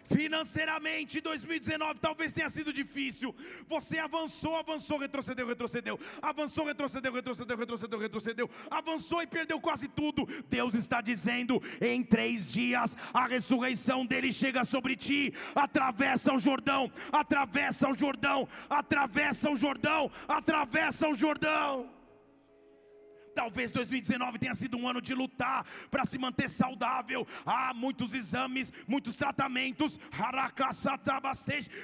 [0.08, 3.34] Financeiramente, 2019 talvez tenha sido difícil.
[3.68, 6.00] Você avançou, avançou, retrocedeu, retrocedeu.
[6.22, 8.50] Avançou, retrocedeu, retrocedeu, retrocedeu, retrocedeu.
[8.70, 10.28] Avançou e perdeu quase tudo.
[10.50, 15.34] Deus está dizendo: em três dias a ressurreição dele chega sobre ti.
[15.56, 21.95] Atravessa o Jordão, atravessa o Jordão, atravessa o Jordão, atravessa o Jordão.
[23.36, 27.28] Talvez 2019 tenha sido um ano de lutar para se manter saudável.
[27.46, 30.00] Há muitos exames, muitos tratamentos,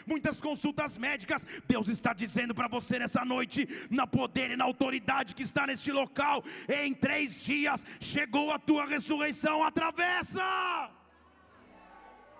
[0.08, 1.46] muitas consultas médicas.
[1.68, 5.92] Deus está dizendo para você nessa noite, na poder e na autoridade que está neste
[5.92, 9.64] local, em três dias chegou a tua ressurreição.
[9.64, 11.01] Atravessa!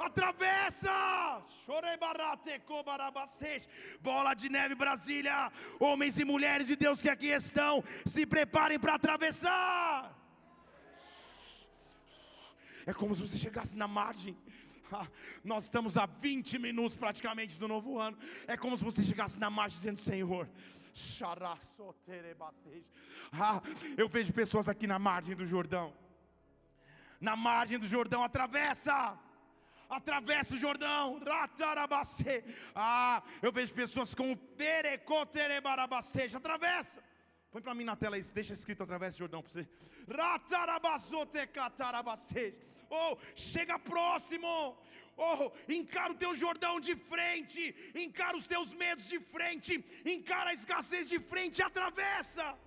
[0.02, 1.42] Atravessa.
[4.02, 5.52] Bola de neve, Brasília.
[5.80, 10.18] Homens e mulheres de Deus que aqui estão, se preparem para atravessar.
[12.86, 14.36] É como se você chegasse na margem.
[15.44, 18.18] Nós estamos a 20 minutos praticamente do novo ano.
[18.48, 20.50] É como se você chegasse na margem dizendo: Senhor,
[23.32, 23.62] ah,
[23.98, 25.94] eu vejo pessoas aqui na margem do Jordão.
[27.20, 29.18] Na margem do Jordão, atravessa
[29.98, 31.20] atravessa o Jordão.
[32.74, 37.04] Ah, eu vejo pessoas com o perecoterebarabasteja, atravessa.
[37.52, 39.68] Põe para mim na tela isso, deixa escrito através do Jordão para você.
[42.90, 44.78] Oh, chega próximo.
[45.18, 50.54] Oh, encara o teu Jordão de frente, encara os teus medos de frente, encara a
[50.54, 52.58] escassez de frente, atravessa.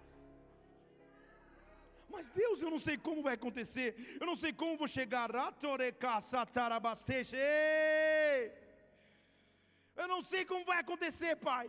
[2.14, 3.88] Mas Deus, eu não sei como vai acontecer.
[4.20, 5.28] Eu não sei como vou chegar.
[9.96, 11.68] Eu não sei como vai acontecer, Pai.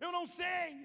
[0.00, 0.84] Eu não sei.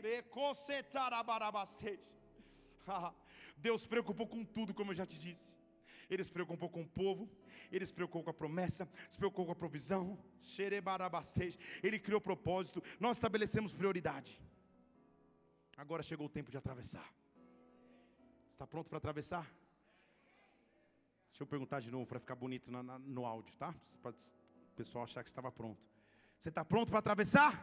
[3.57, 5.55] Deus preocupou com tudo, como eu já te disse.
[6.09, 7.29] Ele se preocupou com o povo,
[7.71, 10.17] ele se preocupou com a promessa, se preocupou com a provisão.
[11.83, 14.41] Ele criou propósito, nós estabelecemos prioridade.
[15.77, 17.18] Agora chegou o tempo de atravessar.
[18.59, 19.49] Está pronto para atravessar?
[21.29, 23.73] Deixa eu perguntar de novo para ficar bonito no áudio, tá?
[24.01, 24.15] Para o
[24.75, 25.81] pessoal achar que estava pronto.
[26.37, 27.53] Você está pronto para atravessar?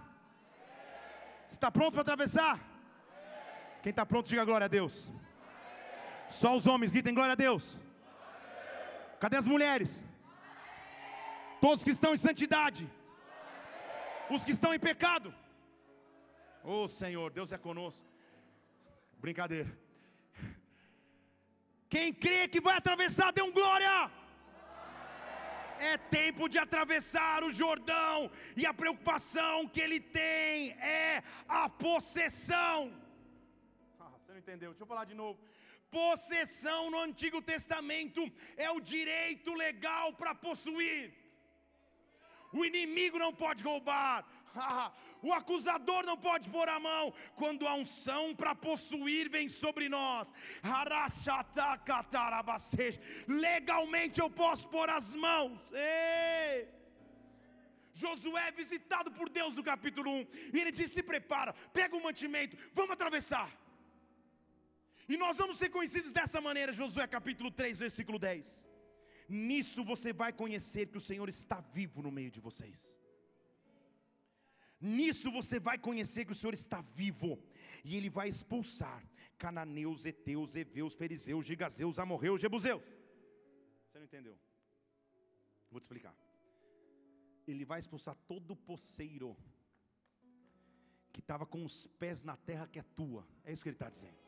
[1.47, 2.59] Você está pronto para atravessar?
[3.83, 5.07] Quem está pronto, diga glória a Deus.
[6.31, 7.77] Só os homens gritem glória a Deus.
[9.21, 10.03] Cadê as mulheres?
[11.61, 12.91] Todos que estão em santidade.
[14.31, 15.35] Os que estão em pecado.
[16.65, 18.09] Oh Senhor, Deus é conosco.
[19.19, 19.85] Brincadeira.
[21.95, 24.11] Quem crê que vai atravessar, dê um glória.
[25.79, 28.31] É tempo de atravessar o Jordão,
[28.61, 30.71] e a preocupação que ele tem
[31.01, 32.79] é a possessão.
[34.01, 34.71] Ah, você não entendeu?
[34.71, 35.39] Deixa eu falar de novo.
[35.91, 38.23] Possessão no Antigo Testamento
[38.57, 41.15] é o direito legal para possuir.
[42.53, 44.25] O inimigo não pode roubar,
[45.23, 50.33] o acusador não pode pôr a mão quando a unção para possuir vem sobre nós.
[53.27, 55.73] Legalmente eu posso pôr as mãos.
[55.73, 56.77] Ei!
[58.03, 60.27] Josué é visitado por Deus no capítulo 1.
[60.55, 63.49] E ele diz: Se prepara, pega o mantimento, vamos atravessar.
[65.09, 68.67] E nós vamos ser conhecidos dessa maneira, Josué capítulo 3, versículo 10.
[69.29, 72.99] Nisso você vai conhecer que o Senhor está vivo no meio de vocês.
[74.81, 77.43] Nisso você vai conhecer que o Senhor está vivo,
[77.85, 79.03] e Ele vai expulsar
[79.39, 82.83] cananeus, heteus, heveus, perizeus, gigazeus, amorreus, jebuseus.
[83.87, 84.39] Você não entendeu?
[85.71, 86.15] Vou te explicar.
[87.47, 89.37] Ele vai expulsar todo poceiro
[91.13, 93.27] que estava com os pés na terra que é tua.
[93.45, 94.26] É isso que ele está dizendo.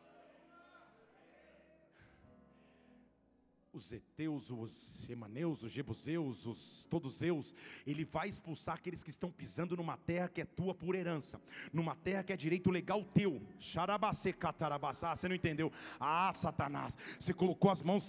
[3.73, 7.55] Os heteus, os emaneus, os jebuseus, os toduseus,
[7.87, 11.41] ele vai expulsar aqueles que estão pisando numa terra que é tua por herança,
[11.73, 13.43] numa terra que é direito legal teu.
[13.61, 15.71] Você não entendeu?
[16.01, 18.09] Ah, Satanás, você colocou as mãos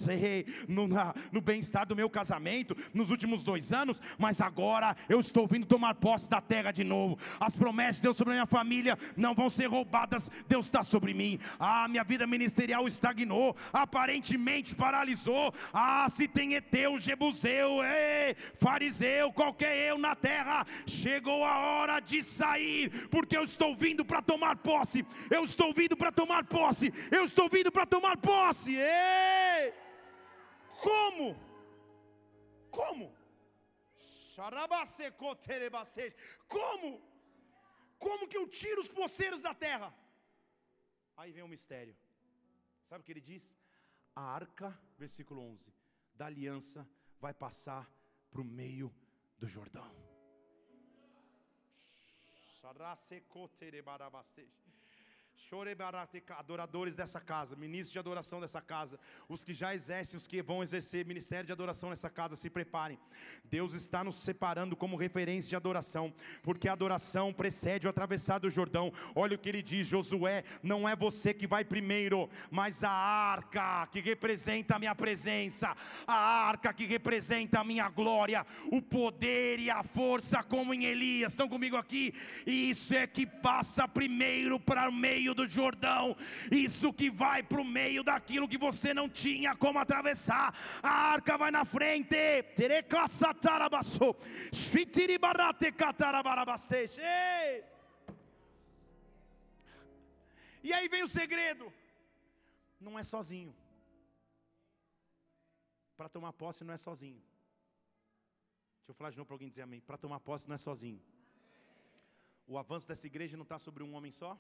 [0.68, 0.88] no,
[1.32, 5.95] no bem-estar do meu casamento nos últimos dois anos, mas agora eu estou vindo tomar
[5.95, 7.18] posse da terra de novo.
[7.39, 11.14] As promessas de Deus sobre a minha família não vão ser roubadas, Deus está sobre
[11.14, 11.38] mim.
[11.60, 19.76] Ah, minha vida ministerial estagnou, aparentemente paralisou, ah, se tem Eteu, Jebuseu, ei, fariseu, qualquer
[19.89, 25.06] eu na terra, chegou a hora de sair, porque eu estou vindo para tomar posse.
[25.30, 26.91] Eu estou vindo para tomar posse.
[27.12, 28.76] Eu estou vindo para tomar posse.
[28.76, 29.74] Ei!
[30.82, 31.38] Como?
[32.72, 33.14] Como?
[36.47, 37.02] Como?
[37.97, 39.93] Como que eu tiro os poceiros da terra?
[41.18, 41.95] Aí vem o um mistério.
[42.86, 43.60] Sabe o que ele diz?
[44.20, 45.74] a arca, versículo 11,
[46.14, 46.88] da aliança
[47.20, 47.89] vai passar
[48.30, 48.93] para o meio
[49.39, 49.89] do Jordão.
[56.37, 60.61] Adoradores dessa casa, ministros de adoração dessa casa, os que já exercem, os que vão
[60.61, 62.99] exercer ministério de adoração nessa casa, se preparem.
[63.45, 66.13] Deus está nos separando como referência de adoração,
[66.43, 68.93] porque a adoração precede o atravessar do Jordão.
[69.15, 73.87] Olha o que ele diz: Josué, não é você que vai primeiro, mas a arca
[73.87, 75.75] que representa a minha presença,
[76.05, 81.31] a arca que representa a minha glória, o poder e a força, como em Elias.
[81.31, 82.13] Estão comigo aqui?
[82.45, 86.15] Isso é que passa primeiro para o meio meio do Jordão,
[86.51, 91.38] isso que vai para o meio daquilo que você não tinha como atravessar, a arca
[91.38, 92.15] vai na frente,
[100.63, 101.71] e aí vem o segredo,
[102.80, 103.55] não é sozinho,
[105.95, 107.21] para tomar posse não é sozinho.
[108.80, 109.82] Deixa eu falar de novo para alguém dizer amém.
[109.82, 111.01] Para tomar posse não é sozinho.
[112.47, 114.39] O avanço dessa igreja não está sobre um homem só?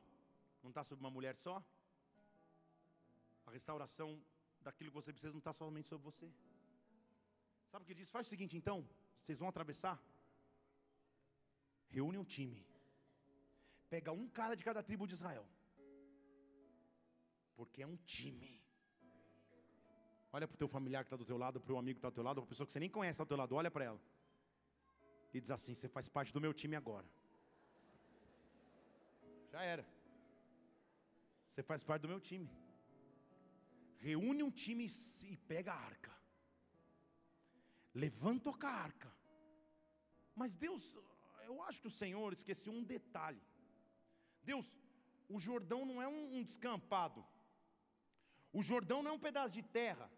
[0.63, 1.63] Não está sobre uma mulher só.
[3.45, 4.21] A restauração
[4.61, 6.31] daquilo que você precisa não está somente sobre você.
[7.71, 8.09] Sabe o que diz?
[8.09, 8.87] Faz o seguinte então,
[9.21, 10.01] vocês vão atravessar.
[11.89, 12.65] Reúne um time.
[13.89, 15.45] Pega um cara de cada tribo de Israel.
[17.55, 18.51] Porque é um time.
[20.31, 22.09] Olha para o teu familiar que está do teu lado, para o amigo que está
[22.09, 23.71] do teu lado, para a pessoa que você nem conhece está do teu lado, olha
[23.71, 24.01] para ela.
[25.33, 27.07] E diz assim: Você faz parte do meu time agora.
[29.51, 29.98] Já era.
[31.59, 32.49] Você faz parte do meu time.
[33.97, 34.85] Reúne um time
[35.29, 36.13] e pega a arca.
[37.93, 39.11] Levanta a arca.
[40.33, 40.83] Mas Deus,
[41.47, 43.41] eu acho que o Senhor esqueceu um detalhe.
[44.41, 44.67] Deus,
[45.27, 47.25] o Jordão não é um, um descampado.
[48.53, 50.09] O Jordão não é um pedaço de terra.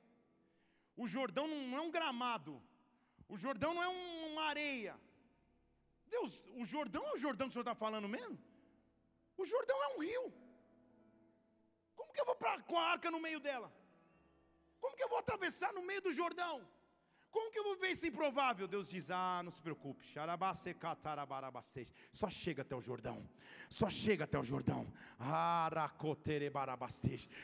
[0.96, 2.62] O Jordão não é um gramado.
[3.28, 4.96] O Jordão não é um, uma areia.
[6.08, 8.38] Deus, o Jordão é o Jordão que o Senhor está falando mesmo?
[9.36, 10.41] O Jordão é um rio.
[12.12, 13.72] Como que eu vou pra, com a arca no meio dela?
[14.82, 16.62] Como que eu vou atravessar no meio do Jordão?
[17.30, 18.68] Como que eu vou ver isso improvável?
[18.68, 20.04] Deus diz: Ah, não se preocupe.
[22.12, 23.26] Só chega até o Jordão.
[23.70, 24.86] Só chega até o Jordão.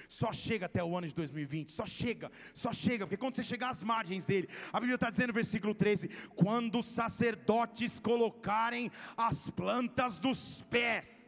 [0.10, 1.72] Só chega até o ano de 2020.
[1.72, 3.06] Só chega, só chega.
[3.06, 6.80] Porque quando você chegar às margens dele, a Bíblia está dizendo no versículo 13: Quando
[6.80, 11.27] os sacerdotes colocarem as plantas dos pés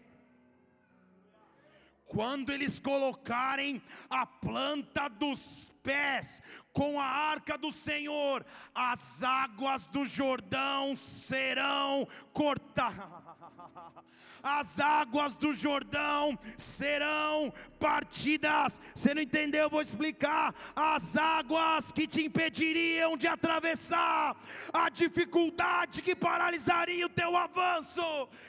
[2.09, 6.39] quando eles colocarem a planta dos pés
[6.71, 13.07] com a arca do Senhor, as águas do Jordão serão cortadas.
[14.41, 18.79] As águas do Jordão serão partidas.
[18.93, 19.63] Você não entendeu?
[19.63, 20.53] Eu vou explicar.
[20.75, 24.35] As águas que te impediriam de atravessar,
[24.71, 28.01] a dificuldade que paralisaria o teu avanço.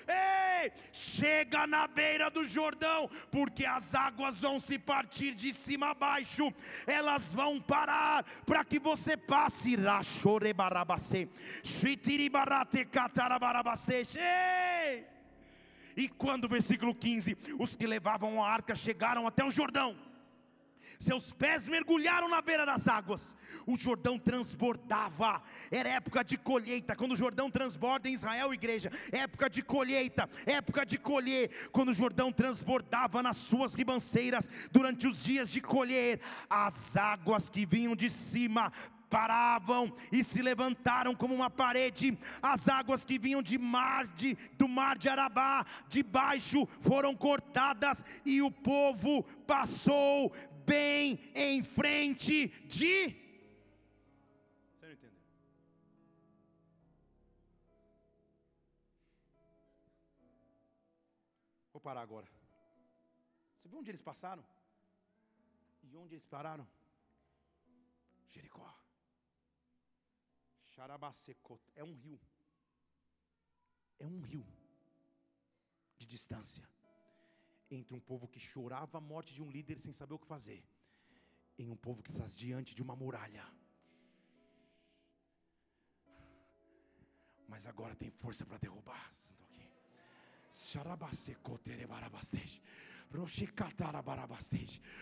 [0.06, 5.94] Ei, chega na beira do Jordão, porque as águas vão se partir de cima a
[5.94, 6.52] baixo.
[6.86, 9.76] Elas vão parar para que você passe.
[15.96, 19.96] E quando, versículo 15, os que levavam a arca chegaram até o Jordão,
[21.00, 23.34] seus pés mergulharam na beira das águas,
[23.66, 26.94] o Jordão transbordava, era época de colheita.
[26.94, 31.70] Quando o Jordão transborda em Israel, igreja, época de colheita, época de colher.
[31.72, 36.20] Quando o Jordão transbordava nas suas ribanceiras, durante os dias de colher,
[36.50, 38.70] as águas que vinham de cima
[39.10, 42.16] paravam e se levantaram como uma parede.
[42.40, 48.04] As águas que vinham de mar de, do mar de Arabá, de baixo, foram cortadas
[48.24, 50.32] e o povo passou
[50.70, 52.34] bem em frente
[52.76, 52.94] de.
[54.72, 55.22] Você não entendeu?
[61.72, 62.28] Vou parar agora.
[63.56, 64.44] Você viu onde eles passaram?
[65.82, 66.66] E onde eles pararam?
[68.28, 68.68] Jericó.
[70.72, 71.62] Xarabacecot.
[71.74, 72.20] É um rio.
[73.98, 74.46] É um rio
[75.98, 76.64] de distância
[77.70, 80.62] entre um povo que chorava a morte de um líder sem saber o que fazer,
[81.58, 83.46] em um povo que está diante de uma muralha.
[87.46, 89.12] Mas agora tem força para derrubar.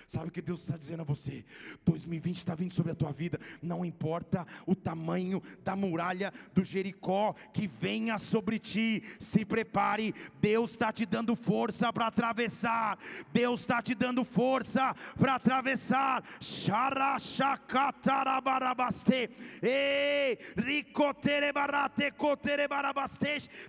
[0.07, 1.45] Sabe o que Deus está dizendo a você?
[1.85, 3.39] 2020 está vindo sobre a tua vida.
[3.61, 9.03] Não importa o tamanho da muralha do Jericó que venha sobre ti.
[9.19, 10.15] Se prepare.
[10.41, 12.99] Deus está te dando força para atravessar.
[13.33, 16.25] Deus está te dando força para atravessar.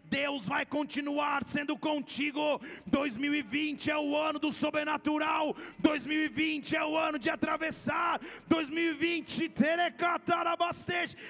[0.06, 2.62] Deus vai continuar sendo contigo.
[2.86, 5.56] 2020 é o ano ano do sobrenatural.
[5.80, 8.20] 2020 é o ano de atravessar.
[8.48, 9.52] 2020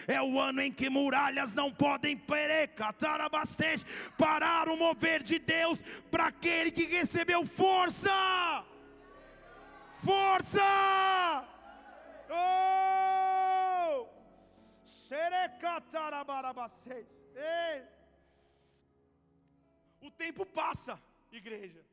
[0.08, 2.18] é o ano em que muralhas não podem
[4.18, 8.66] parar o mover de Deus para aquele que recebeu força.
[10.04, 10.64] Força!
[12.30, 14.08] Oh!
[17.36, 17.84] Ei!
[20.02, 21.84] O tempo passa, igreja.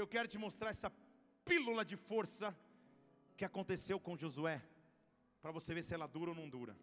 [0.00, 0.90] Eu quero te mostrar essa
[1.48, 2.54] pílula de força
[3.36, 4.62] que aconteceu com Josué,
[5.40, 6.76] para você ver se ela dura ou não dura.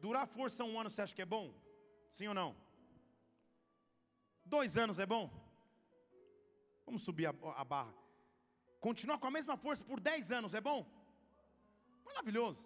[0.00, 1.46] Durar força um ano, você acha que é bom?
[2.10, 2.56] Sim ou não?
[4.44, 5.24] Dois anos é bom?
[6.86, 7.94] Vamos subir a, a barra.
[8.80, 10.80] Continuar com a mesma força por dez anos é bom?
[12.06, 12.64] Maravilhoso.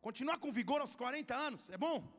[0.00, 2.17] Continuar com vigor aos 40 anos é bom?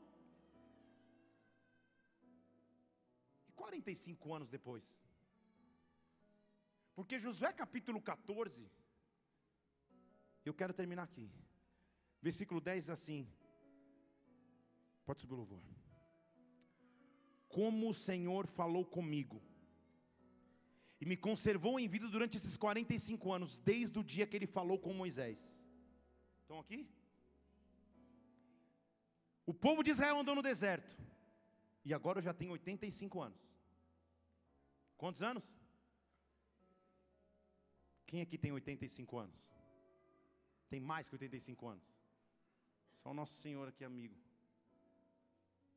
[3.70, 4.84] 45 anos depois.
[6.95, 8.70] Porque Josué capítulo 14,
[10.43, 11.28] eu quero terminar aqui.
[12.28, 13.22] Versículo 10 assim.
[15.05, 15.61] Pode subir o louvor.
[17.47, 19.41] Como o Senhor falou comigo
[21.01, 24.78] e me conservou em vida durante esses 45 anos, desde o dia que ele falou
[24.80, 25.39] com Moisés.
[26.41, 26.80] Estão aqui?
[29.45, 30.95] O povo de Israel andou no deserto.
[31.86, 33.49] E agora eu já tenho 85 anos.
[35.02, 35.45] Quantos anos?
[38.06, 39.38] Quem aqui tem 85 anos?
[40.72, 41.88] Tem mais que 85 anos?
[43.02, 44.18] Só o nosso Senhor aqui, amigo.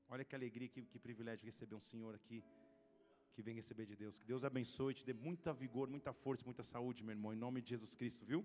[0.08, 2.42] Olha que alegria, que, que privilégio receber um Senhor aqui
[3.34, 4.18] que vem receber de Deus.
[4.18, 7.62] Que Deus abençoe te dê muita vigor, muita força, muita saúde, meu irmão, em nome
[7.62, 8.44] de Jesus Cristo, viu?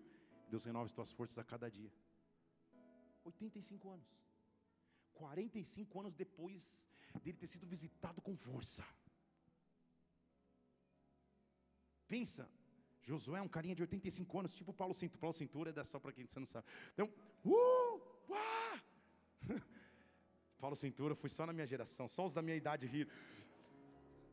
[0.51, 1.91] Deus renove as tuas forças a cada dia.
[3.25, 4.07] 85 anos.
[5.15, 6.87] 45 anos depois
[7.23, 8.85] dele ter sido visitado com força.
[12.07, 12.49] Pensa,
[13.03, 15.19] Josué é um carinha de 85 anos, tipo Paulo Cintura.
[15.19, 16.65] Paulo Cintura é só para quem você não sabe.
[16.93, 17.09] Então,
[17.45, 18.83] uh, uá!
[20.59, 23.11] Paulo Cintura foi só na minha geração, só os da minha idade riram.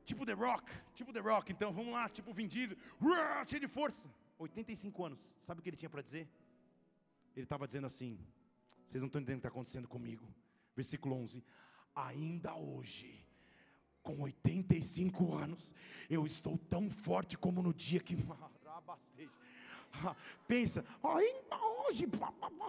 [0.04, 1.52] Tipo The Rock, tipo The Rock.
[1.52, 4.08] Então vamos lá, tipo Vin Diesel, uá, cheio de força.
[4.38, 6.28] 85 anos, sabe o que ele tinha para dizer?
[7.36, 8.18] Ele estava dizendo assim:
[8.86, 10.26] vocês não estão entendendo o que está acontecendo comigo.
[10.74, 11.44] Versículo 11:
[11.94, 13.23] Ainda hoje,
[14.04, 15.72] com 85 anos,
[16.08, 18.14] eu estou tão forte como no dia que.
[20.46, 21.56] Pensa, ainda
[21.88, 22.06] hoje,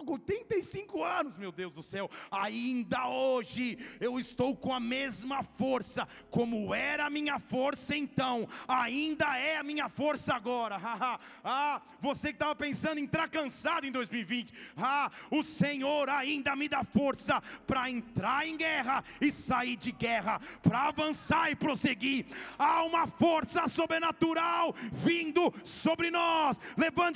[0.06, 6.74] 85 anos, meu Deus do céu, ainda hoje eu estou com a mesma força, como
[6.74, 10.76] era a minha força então, ainda é a minha força agora.
[11.44, 16.68] ah, você que estava pensando em entrar cansado em 2020, ah, o Senhor ainda me
[16.68, 22.26] dá força para entrar em guerra e sair de guerra, para avançar e prosseguir.
[22.58, 26.58] Há uma força sobrenatural vindo sobre nós.
[26.76, 27.15] Levante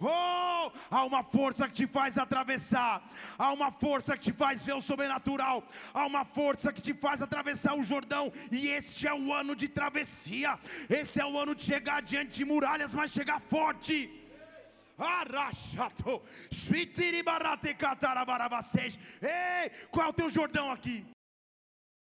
[0.00, 3.02] Oh, há uma força que te faz atravessar,
[3.38, 7.22] há uma força que te faz ver o sobrenatural, há uma força que te faz
[7.22, 11.62] atravessar o Jordão, e este é o ano de travessia, esse é o ano de
[11.62, 14.20] chegar diante de muralhas, mas chegar forte.
[19.20, 21.04] Ei, qual é o teu Jordão aqui?